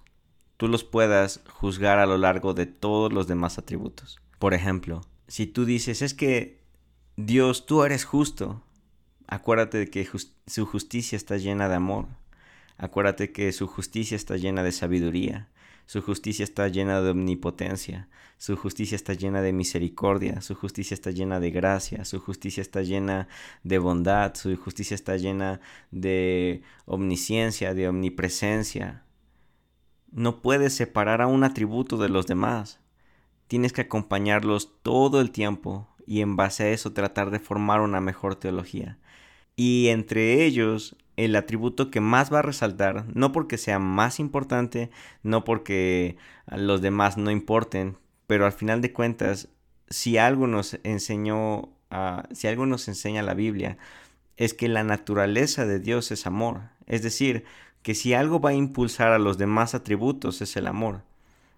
tú 0.56 0.68
los 0.68 0.84
puedas 0.84 1.40
juzgar 1.48 1.98
a 1.98 2.06
lo 2.06 2.18
largo 2.18 2.52
de 2.52 2.66
todos 2.66 3.12
los 3.12 3.26
demás 3.26 3.58
atributos. 3.58 4.20
Por 4.38 4.52
ejemplo, 4.52 5.00
si 5.28 5.46
tú 5.46 5.64
dices, 5.64 6.02
es 6.02 6.12
que 6.12 6.60
Dios, 7.16 7.66
tú 7.66 7.82
eres 7.84 8.04
justo, 8.04 8.62
acuérdate 9.26 9.78
de 9.78 9.90
que 9.90 10.06
su 10.46 10.66
justicia 10.66 11.16
está 11.16 11.38
llena 11.38 11.68
de 11.68 11.76
amor. 11.76 12.06
Acuérdate 12.76 13.32
que 13.32 13.52
su 13.52 13.66
justicia 13.66 14.16
está 14.16 14.36
llena 14.36 14.62
de 14.62 14.72
sabiduría, 14.72 15.48
su 15.90 16.02
justicia 16.02 16.44
está 16.44 16.68
llena 16.68 17.00
de 17.00 17.10
omnipotencia, 17.10 18.08
su 18.38 18.54
justicia 18.54 18.94
está 18.94 19.12
llena 19.12 19.42
de 19.42 19.52
misericordia, 19.52 20.40
su 20.40 20.54
justicia 20.54 20.94
está 20.94 21.10
llena 21.10 21.40
de 21.40 21.50
gracia, 21.50 22.04
su 22.04 22.20
justicia 22.20 22.60
está 22.60 22.82
llena 22.82 23.26
de 23.64 23.78
bondad, 23.78 24.36
su 24.36 24.56
justicia 24.56 24.94
está 24.94 25.16
llena 25.16 25.60
de 25.90 26.62
omnisciencia, 26.84 27.74
de 27.74 27.88
omnipresencia. 27.88 29.02
No 30.12 30.42
puedes 30.42 30.74
separar 30.74 31.22
a 31.22 31.26
un 31.26 31.42
atributo 31.42 31.96
de 31.96 32.08
los 32.08 32.28
demás. 32.28 32.78
Tienes 33.48 33.72
que 33.72 33.80
acompañarlos 33.80 34.80
todo 34.84 35.20
el 35.20 35.32
tiempo 35.32 35.88
y 36.06 36.20
en 36.20 36.36
base 36.36 36.62
a 36.62 36.70
eso 36.70 36.92
tratar 36.92 37.32
de 37.32 37.40
formar 37.40 37.80
una 37.80 38.00
mejor 38.00 38.36
teología. 38.36 39.00
Y 39.56 39.88
entre 39.88 40.44
ellos, 40.44 40.94
el 41.24 41.36
atributo 41.36 41.90
que 41.90 42.00
más 42.00 42.32
va 42.32 42.40
a 42.40 42.42
resaltar, 42.42 43.04
no 43.14 43.32
porque 43.32 43.58
sea 43.58 43.78
más 43.78 44.20
importante, 44.20 44.90
no 45.22 45.44
porque 45.44 46.16
los 46.46 46.80
demás 46.82 47.16
no 47.16 47.30
importen, 47.30 47.96
pero 48.26 48.46
al 48.46 48.52
final 48.52 48.80
de 48.80 48.92
cuentas, 48.92 49.48
si 49.88 50.18
algo 50.18 50.46
nos 50.46 50.78
enseñó, 50.84 51.70
si 52.32 52.46
algo 52.48 52.66
nos 52.66 52.88
enseña 52.88 53.22
la 53.22 53.34
Biblia, 53.34 53.78
es 54.36 54.54
que 54.54 54.68
la 54.68 54.84
naturaleza 54.84 55.66
de 55.66 55.80
Dios 55.80 56.10
es 56.12 56.26
amor. 56.26 56.62
Es 56.86 57.02
decir, 57.02 57.44
que 57.82 57.94
si 57.94 58.14
algo 58.14 58.40
va 58.40 58.50
a 58.50 58.54
impulsar 58.54 59.12
a 59.12 59.18
los 59.18 59.38
demás 59.38 59.74
atributos 59.74 60.42
es 60.42 60.56
el 60.56 60.66
amor 60.66 61.02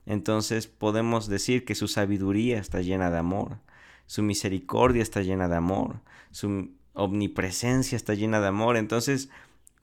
entonces 0.07 0.66
podemos 0.66 1.29
decir 1.29 1.64
que 1.64 1.75
su 1.75 1.88
sabiduría 1.88 2.59
está 2.59 2.81
llena 2.81 3.11
de 3.11 3.18
amor, 3.18 3.59
su 4.07 4.22
misericordia 4.22 5.03
está 5.03 5.22
llena 5.22 5.48
de 5.48 5.57
amor, 5.57 6.01
su 6.31 6.70
omnipresencia 6.94 7.96
está 7.96 8.14
llena 8.14 8.40
de 8.40 8.48
amor. 8.48 8.77
Entonces, 8.77 9.31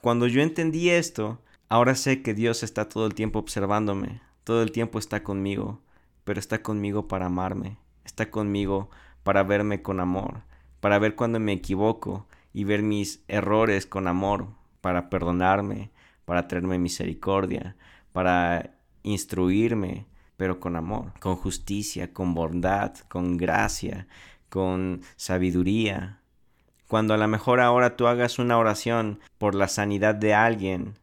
cuando 0.02 0.28
yo 0.28 0.42
entendí 0.42 0.90
esto, 0.90 1.42
ahora 1.68 1.96
sé 1.96 2.22
que 2.22 2.34
Dios 2.34 2.64
está 2.64 2.88
todo 2.88 3.06
el 3.06 3.14
tiempo 3.14 3.40
observándome, 3.40 4.22
todo 4.44 4.64
el 4.64 4.72
tiempo 4.72 5.00
está 5.00 5.24
conmigo, 5.24 5.82
pero 6.24 6.40
está 6.40 6.62
conmigo 6.62 7.08
para 7.08 7.26
amarme, 7.26 7.78
está 8.06 8.32
conmigo 8.32 8.90
para 9.24 9.44
verme 9.44 9.82
con 9.82 10.00
amor, 10.00 10.44
para 10.80 11.00
ver 11.00 11.16
cuando 11.16 11.40
me 11.40 11.54
equivoco 11.54 12.28
y 12.54 12.64
ver 12.64 12.82
mis 12.82 13.24
errores 13.28 13.86
con 13.86 14.08
amor, 14.08 14.48
para 14.82 15.10
perdonarme, 15.10 15.92
para 16.26 16.48
traerme 16.48 16.80
misericordia, 16.80 17.76
para 18.12 18.78
instruirme, 19.04 20.06
pero 20.38 20.60
con 20.60 20.76
amor, 20.76 21.12
con 21.20 21.36
justicia, 21.36 22.14
con 22.14 22.34
bondad, 22.34 22.96
con 23.10 23.36
gracia, 23.36 24.08
con 24.50 25.02
sabiduría. 25.16 26.19
Cuando 26.90 27.14
a 27.14 27.18
lo 27.18 27.28
mejor 27.28 27.60
ahora 27.60 27.96
tú 27.96 28.08
hagas 28.08 28.40
una 28.40 28.58
oración 28.58 29.20
por 29.38 29.54
la 29.54 29.68
sanidad 29.68 30.16
de 30.16 30.34
alguien, 30.34 30.96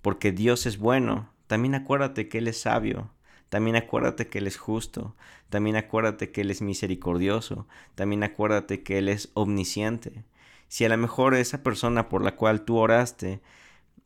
porque 0.00 0.32
Dios 0.32 0.64
es 0.64 0.78
bueno, 0.78 1.28
también 1.46 1.74
acuérdate 1.74 2.30
que 2.30 2.38
Él 2.38 2.48
es 2.48 2.58
sabio, 2.58 3.10
también 3.50 3.76
acuérdate 3.76 4.28
que 4.28 4.38
Él 4.38 4.46
es 4.46 4.56
justo, 4.56 5.14
también 5.50 5.76
acuérdate 5.76 6.32
que 6.32 6.40
Él 6.40 6.50
es 6.50 6.62
misericordioso, 6.62 7.66
también 7.94 8.24
acuérdate 8.24 8.82
que 8.82 8.96
Él 8.96 9.10
es 9.10 9.28
omnisciente. 9.34 10.24
Si 10.68 10.86
a 10.86 10.88
lo 10.88 10.96
mejor 10.96 11.34
esa 11.34 11.62
persona 11.62 12.08
por 12.08 12.24
la 12.24 12.34
cual 12.34 12.62
tú 12.62 12.78
oraste 12.78 13.42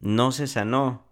no 0.01 0.33
se 0.33 0.49
sanó, 0.49 1.05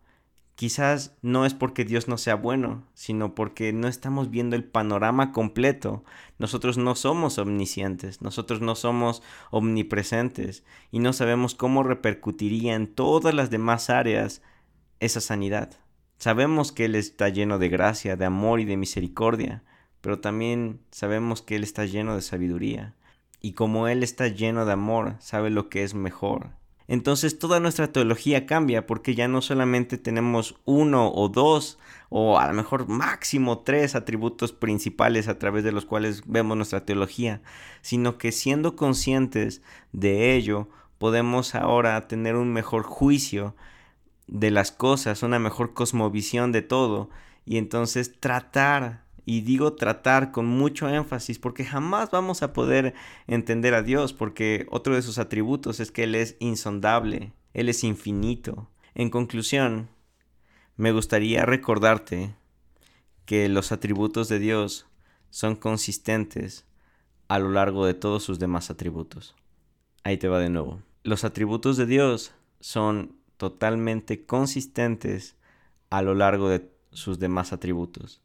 quizás 0.59 1.17
no 1.23 1.47
es 1.47 1.55
porque 1.55 1.85
Dios 1.85 2.09
no 2.09 2.19
sea 2.19 2.35
bueno, 2.35 2.83
sino 2.93 3.37
porque 3.37 3.73
no 3.73 3.87
estamos 3.87 4.29
viendo 4.29 4.57
el 4.57 4.65
panorama 4.65 5.31
completo. 5.31 6.03
Nosotros 6.41 6.79
no 6.79 6.97
somos 6.97 7.39
omniscientes, 7.39 8.23
nosotros 8.23 8.61
no 8.61 8.75
somos 8.75 9.23
omnipresentes 9.53 10.65
y 10.91 10.99
no 10.99 11.13
sabemos 11.13 11.55
cómo 11.55 11.85
repercutiría 11.85 12.75
en 12.75 12.93
todas 12.93 13.35
las 13.35 13.51
demás 13.51 13.89
áreas 13.89 14.43
esa 14.99 15.21
sanidad. 15.21 15.79
Sabemos 16.17 16.73
que 16.73 16.87
Él 16.87 16.97
está 16.97 17.29
lleno 17.29 17.61
de 17.61 17.69
gracia, 17.69 18.17
de 18.17 18.25
amor 18.25 18.59
y 18.59 18.65
de 18.65 18.77
misericordia, 18.77 19.63
pero 20.01 20.19
también 20.19 20.81
sabemos 20.91 21.41
que 21.41 21.55
Él 21.55 21.63
está 21.63 21.85
lleno 21.85 22.17
de 22.17 22.23
sabiduría. 22.23 22.97
Y 23.41 23.53
como 23.53 23.87
Él 23.87 24.03
está 24.03 24.27
lleno 24.27 24.67
de 24.67 24.73
amor, 24.73 25.15
sabe 25.21 25.51
lo 25.51 25.69
que 25.69 25.85
es 25.85 25.95
mejor 25.95 26.59
entonces 26.89 27.39
toda 27.39 27.61
nuestra 27.61 27.93
teología 27.93 28.47
cambia 28.47 28.87
porque 28.87 29.15
ya 29.15 29.29
no 29.29 29.43
solamente 29.43 29.99
tenemos 29.99 30.57
uno 30.65 31.13
o 31.13 31.29
dos 31.29 31.79
o 32.09 32.39
a 32.39 32.49
lo 32.49 32.55
mejor 32.55 32.89
máximo 32.89 33.59
tres 33.59 33.95
atributos 33.95 34.53
principales 34.53 35.29
a 35.29 35.39
través 35.39 35.65
de 35.65 35.73
los 35.73 35.85
cuales 35.85 36.23
vemos 36.27 36.57
nuestra 36.57 36.87
teología, 36.87 37.43
sino 37.83 38.17
que 38.17 38.33
siendo 38.33 38.75
conscientes 38.75 39.61
de 39.93 40.35
ello 40.35 40.69
podemos 40.97 41.55
ahora 41.55 42.09
tener 42.09 42.37
un 42.37 42.53
mejor 42.55 42.83
juicio 42.85 43.55
de 44.27 44.51
las 44.51 44.73
cosas, 44.73 45.23
una 45.23 45.39
mejor 45.39 45.75
cosmovisión 45.75 46.53
de 46.53 46.63
todo 46.63 47.11
y 47.45 47.59
entonces 47.59 48.19
tratar 48.19 49.05
y 49.29 49.43
digo 49.43 49.75
tratar 49.75 50.33
con 50.33 50.47
mucho 50.47 50.89
énfasis 50.89 51.39
porque 51.39 51.63
jamás 51.63 52.11
vamos 52.11 52.43
a 52.43 52.55
poder 52.55 52.95
entender 53.27 53.75
a 53.75 53.83
Dios 53.83 54.15
porque 54.15 54.67
otro 54.71 54.95
de 54.95 55.03
sus 55.03 55.19
atributos 55.19 55.81
es 55.81 55.93
que 55.93 56.05
Él 56.05 56.15
es 56.15 56.37
insondable, 56.39 57.35
Él 57.53 57.69
es 57.69 57.85
infinito. 57.85 58.71
En 58.95 59.11
conclusión, 59.11 59.91
me 60.79 60.93
gustaría 60.93 61.45
recordarte 61.45 62.37
que 63.27 63.51
los 63.51 63.71
atributos 63.71 64.31
de 64.31 64.39
Dios 64.39 64.87
son 65.29 65.57
consistentes 65.57 66.65
a 67.29 67.39
lo 67.39 67.51
largo 67.51 67.85
de 67.85 67.93
todos 67.93 68.23
sus 68.23 68.39
demás 68.39 68.71
atributos. 68.71 69.35
Ahí 70.05 70.17
te 70.17 70.29
va 70.29 70.39
de 70.39 70.49
nuevo. 70.49 70.81
Los 71.03 71.25
atributos 71.25 71.77
de 71.77 71.85
Dios 71.85 72.33
son 72.61 73.15
totalmente 73.37 74.25
consistentes 74.25 75.37
a 75.91 76.01
lo 76.01 76.15
largo 76.15 76.49
de 76.49 76.73
sus 76.93 77.19
demás 77.19 77.53
atributos 77.53 78.23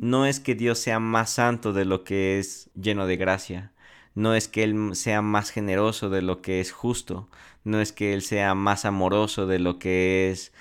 no 0.00 0.24
es 0.24 0.40
que 0.40 0.54
Dios 0.54 0.78
sea 0.78 0.98
más 0.98 1.30
santo 1.30 1.74
de 1.74 1.84
lo 1.84 2.04
que 2.04 2.38
es 2.38 2.70
lleno 2.74 3.06
de 3.06 3.16
gracia. 3.16 3.72
no 4.14 4.34
es 4.34 4.48
que 4.48 4.64
Él 4.64 4.96
sea 4.96 5.22
más 5.22 5.50
generoso 5.50 6.10
de 6.10 6.22
lo 6.22 6.42
que 6.42 6.60
es 6.60 6.72
justo, 6.72 7.28
no 7.64 7.80
es 7.80 7.92
que 7.92 8.12
Él 8.14 8.22
sea 8.22 8.54
más 8.54 8.84
amoroso 8.84 9.46
de 9.46 9.58
lo 9.60 9.78
que 9.78 10.30
es 10.30 10.52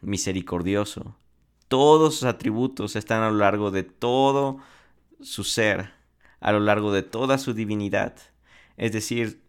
misericordioso. 0.00 1.16
Todos 1.68 2.14
sus 2.14 2.24
atributos 2.24 2.96
están 2.96 3.22
a 3.22 3.30
lo 3.30 3.36
largo 3.36 3.70
de 3.70 3.82
todo 3.82 4.58
su 5.20 5.44
ser, 5.44 5.92
a 6.40 6.52
lo 6.52 6.60
largo 6.60 6.92
de 6.92 7.02
toda 7.02 7.36
su 7.38 7.52
divinidad. 7.52 8.14
Es 8.76 8.92
decir, 8.92 9.42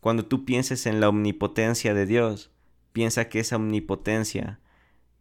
cuando 0.00 0.24
tú 0.26 0.44
pienses 0.44 0.86
en 0.86 1.00
la 1.00 1.08
omnipotencia 1.08 1.94
de 1.94 2.06
Dios, 2.06 2.50
piensa 2.92 3.28
que 3.28 3.40
esa 3.40 3.56
omnipotencia 3.56 4.60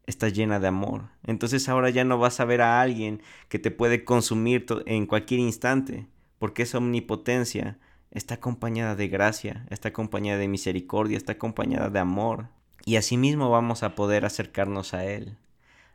está 0.07 0.29
llena 0.29 0.59
de 0.59 0.67
amor. 0.67 1.09
Entonces 1.25 1.67
ahora 1.69 1.89
ya 1.89 2.03
no 2.03 2.17
vas 2.17 2.39
a 2.39 2.45
ver 2.45 2.61
a 2.61 2.81
alguien 2.81 3.21
que 3.49 3.59
te 3.59 3.71
puede 3.71 4.03
consumir 4.03 4.65
en 4.85 5.05
cualquier 5.05 5.39
instante, 5.39 6.07
porque 6.39 6.63
esa 6.63 6.77
omnipotencia 6.77 7.77
está 8.11 8.35
acompañada 8.35 8.95
de 8.95 9.07
gracia, 9.07 9.65
está 9.69 9.89
acompañada 9.89 10.39
de 10.39 10.47
misericordia, 10.47 11.17
está 11.17 11.33
acompañada 11.33 11.89
de 11.89 11.99
amor. 11.99 12.47
Y 12.85 12.97
asimismo 12.97 13.49
vamos 13.49 13.83
a 13.83 13.95
poder 13.95 14.25
acercarnos 14.25 14.93
a 14.93 15.05
Él. 15.05 15.37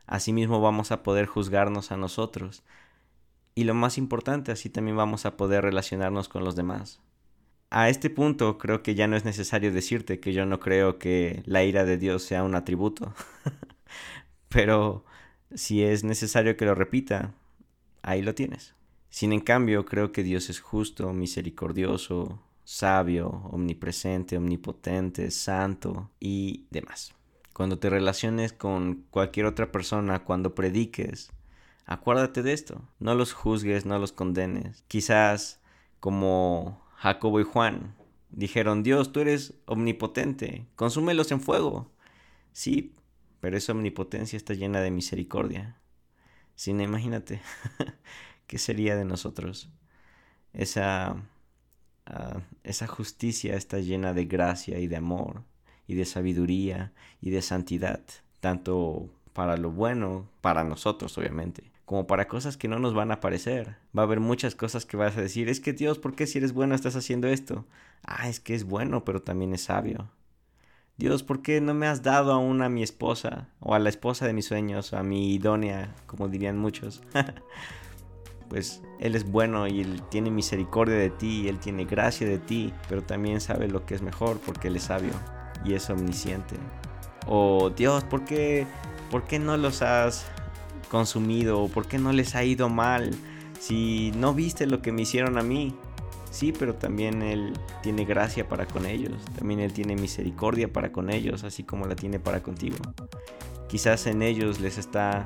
Asimismo 0.07 0.61
vamos 0.61 0.91
a 0.91 1.03
poder 1.03 1.25
juzgarnos 1.25 1.91
a 1.91 1.97
nosotros. 1.97 2.63
Y 3.55 3.63
lo 3.63 3.73
más 3.73 3.97
importante, 3.97 4.51
así 4.51 4.69
también 4.69 4.97
vamos 4.97 5.25
a 5.25 5.37
poder 5.37 5.63
relacionarnos 5.63 6.29
con 6.29 6.43
los 6.43 6.55
demás. 6.55 6.99
A 7.69 7.87
este 7.87 8.09
punto 8.09 8.57
creo 8.57 8.83
que 8.83 8.95
ya 8.95 9.07
no 9.07 9.15
es 9.15 9.23
necesario 9.23 9.71
decirte 9.71 10.19
que 10.19 10.33
yo 10.33 10.45
no 10.45 10.59
creo 10.59 10.99
que 10.99 11.41
la 11.45 11.63
ira 11.63 11.85
de 11.85 11.97
Dios 11.97 12.23
sea 12.23 12.43
un 12.43 12.55
atributo. 12.55 13.13
Pero 14.49 15.05
si 15.53 15.83
es 15.83 16.03
necesario 16.03 16.57
que 16.57 16.65
lo 16.65 16.75
repita, 16.75 17.33
ahí 18.01 18.21
lo 18.21 18.35
tienes. 18.35 18.75
Sin 19.09 19.33
en 19.33 19.41
cambio, 19.41 19.85
creo 19.85 20.11
que 20.11 20.23
Dios 20.23 20.49
es 20.49 20.61
justo, 20.61 21.11
misericordioso, 21.13 22.39
sabio, 22.63 23.29
omnipresente, 23.51 24.37
omnipotente, 24.37 25.31
santo 25.31 26.09
y 26.19 26.65
demás. 26.69 27.13
Cuando 27.53 27.79
te 27.79 27.89
relaciones 27.89 28.53
con 28.53 29.05
cualquier 29.09 29.45
otra 29.45 29.71
persona, 29.71 30.23
cuando 30.23 30.55
prediques, 30.55 31.31
acuérdate 31.85 32.43
de 32.43 32.53
esto. 32.53 32.81
No 32.99 33.13
los 33.13 33.33
juzgues, 33.33 33.85
no 33.85 33.99
los 33.99 34.13
condenes. 34.13 34.83
Quizás 34.87 35.59
como 35.99 36.81
Jacobo 36.95 37.41
y 37.41 37.43
Juan 37.43 37.95
dijeron, 38.29 38.83
Dios, 38.83 39.11
tú 39.11 39.19
eres 39.19 39.53
omnipotente, 39.65 40.65
consúmelos 40.75 41.31
en 41.31 41.41
fuego. 41.41 41.91
Sí, 42.53 42.93
pero 43.41 43.57
esa 43.57 43.73
omnipotencia 43.73 44.37
está 44.37 44.53
llena 44.53 44.79
de 44.79 44.91
misericordia. 44.91 45.77
Sin 46.55 46.79
imagínate. 46.79 47.41
¿qué 48.51 48.57
sería 48.57 48.97
de 48.97 49.05
nosotros? 49.05 49.69
Esa, 50.51 51.15
ah, 52.05 52.41
esa 52.65 52.85
justicia 52.85 53.55
está 53.55 53.79
llena 53.79 54.11
de 54.11 54.25
gracia 54.25 54.77
y 54.79 54.87
de 54.87 54.97
amor 54.97 55.43
y 55.87 55.95
de 55.95 56.03
sabiduría 56.03 56.91
y 57.21 57.29
de 57.29 57.41
santidad, 57.41 58.01
tanto 58.41 59.09
para 59.31 59.55
lo 59.55 59.71
bueno, 59.71 60.27
para 60.41 60.65
nosotros 60.65 61.17
obviamente, 61.17 61.71
como 61.85 62.07
para 62.07 62.27
cosas 62.27 62.57
que 62.57 62.67
no 62.67 62.77
nos 62.77 62.93
van 62.93 63.11
a 63.13 63.21
parecer. 63.21 63.77
Va 63.97 64.01
a 64.01 64.05
haber 64.05 64.19
muchas 64.19 64.53
cosas 64.53 64.85
que 64.85 64.97
vas 64.97 65.15
a 65.15 65.21
decir, 65.21 65.47
es 65.47 65.61
que 65.61 65.71
Dios, 65.71 65.97
¿por 65.97 66.13
qué 66.13 66.27
si 66.27 66.39
eres 66.39 66.51
bueno 66.51 66.75
estás 66.75 66.97
haciendo 66.97 67.29
esto? 67.29 67.65
Ah, 68.03 68.27
es 68.27 68.41
que 68.41 68.53
es 68.53 68.65
bueno, 68.65 69.05
pero 69.05 69.21
también 69.21 69.53
es 69.53 69.61
sabio. 69.61 70.11
Dios, 71.01 71.23
¿por 71.23 71.41
qué 71.41 71.61
no 71.61 71.73
me 71.73 71.87
has 71.87 72.03
dado 72.03 72.31
aún 72.31 72.61
a 72.61 72.69
mi 72.69 72.83
esposa 72.83 73.47
o 73.59 73.73
a 73.73 73.79
la 73.79 73.89
esposa 73.89 74.27
de 74.27 74.33
mis 74.33 74.45
sueños, 74.45 74.93
a 74.93 75.01
mi 75.01 75.33
idónea, 75.33 75.95
como 76.05 76.27
dirían 76.27 76.59
muchos? 76.59 77.01
pues 78.49 78.83
Él 78.99 79.15
es 79.15 79.27
bueno 79.27 79.65
y 79.65 79.81
Él 79.81 80.03
tiene 80.11 80.29
misericordia 80.29 80.97
de 80.97 81.09
ti, 81.09 81.47
Él 81.47 81.57
tiene 81.57 81.85
gracia 81.85 82.27
de 82.27 82.37
ti, 82.37 82.71
pero 82.87 83.01
también 83.01 83.41
sabe 83.41 83.67
lo 83.67 83.83
que 83.83 83.95
es 83.95 84.03
mejor 84.03 84.39
porque 84.45 84.67
Él 84.67 84.75
es 84.75 84.83
sabio 84.83 85.13
y 85.65 85.73
es 85.73 85.89
omnisciente. 85.89 86.55
O 87.25 87.71
Dios, 87.71 88.03
¿por 88.03 88.23
qué, 88.23 88.67
¿por 89.09 89.23
qué 89.23 89.39
no 89.39 89.57
los 89.57 89.81
has 89.81 90.27
consumido? 90.87 91.67
¿Por 91.69 91.87
qué 91.87 91.97
no 91.97 92.11
les 92.11 92.35
ha 92.35 92.43
ido 92.43 92.69
mal? 92.69 93.09
Si 93.59 94.11
no 94.17 94.35
viste 94.35 94.67
lo 94.67 94.83
que 94.83 94.91
me 94.91 95.01
hicieron 95.01 95.39
a 95.39 95.41
mí. 95.41 95.73
Sí, 96.31 96.53
pero 96.57 96.75
también 96.75 97.21
Él 97.21 97.53
tiene 97.83 98.05
gracia 98.05 98.47
para 98.47 98.65
con 98.65 98.85
ellos. 98.85 99.13
También 99.37 99.59
Él 99.59 99.73
tiene 99.73 99.95
misericordia 99.95 100.71
para 100.71 100.91
con 100.91 101.11
ellos, 101.11 101.43
así 101.43 101.63
como 101.63 101.85
la 101.85 101.95
tiene 101.95 102.19
para 102.19 102.41
contigo. 102.41 102.77
Quizás 103.67 104.07
en 104.07 104.21
ellos 104.21 104.59
les 104.59 104.77
está 104.77 105.25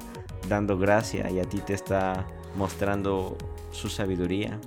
dando 0.49 0.77
gracia 0.77 1.29
y 1.29 1.39
a 1.39 1.43
ti 1.43 1.59
te 1.59 1.73
está 1.73 2.25
mostrando 2.57 3.37
su 3.71 3.87
sabiduría. 3.89 4.59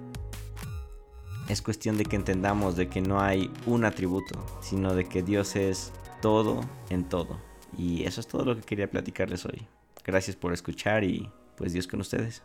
Es 1.48 1.60
cuestión 1.60 1.96
de 1.96 2.04
que 2.04 2.16
entendamos 2.16 2.76
de 2.76 2.88
que 2.88 3.00
no 3.00 3.20
hay 3.20 3.50
un 3.66 3.84
atributo, 3.84 4.44
sino 4.60 4.94
de 4.94 5.06
que 5.06 5.22
Dios 5.22 5.56
es 5.56 5.92
todo 6.22 6.60
en 6.88 7.04
todo. 7.04 7.38
Y 7.76 8.04
eso 8.04 8.20
es 8.20 8.28
todo 8.28 8.44
lo 8.44 8.56
que 8.56 8.62
quería 8.62 8.90
platicarles 8.90 9.44
hoy. 9.44 9.66
Gracias 10.04 10.36
por 10.36 10.52
escuchar 10.52 11.04
y 11.04 11.30
pues 11.56 11.72
Dios 11.72 11.88
con 11.88 12.00
ustedes. 12.00 12.42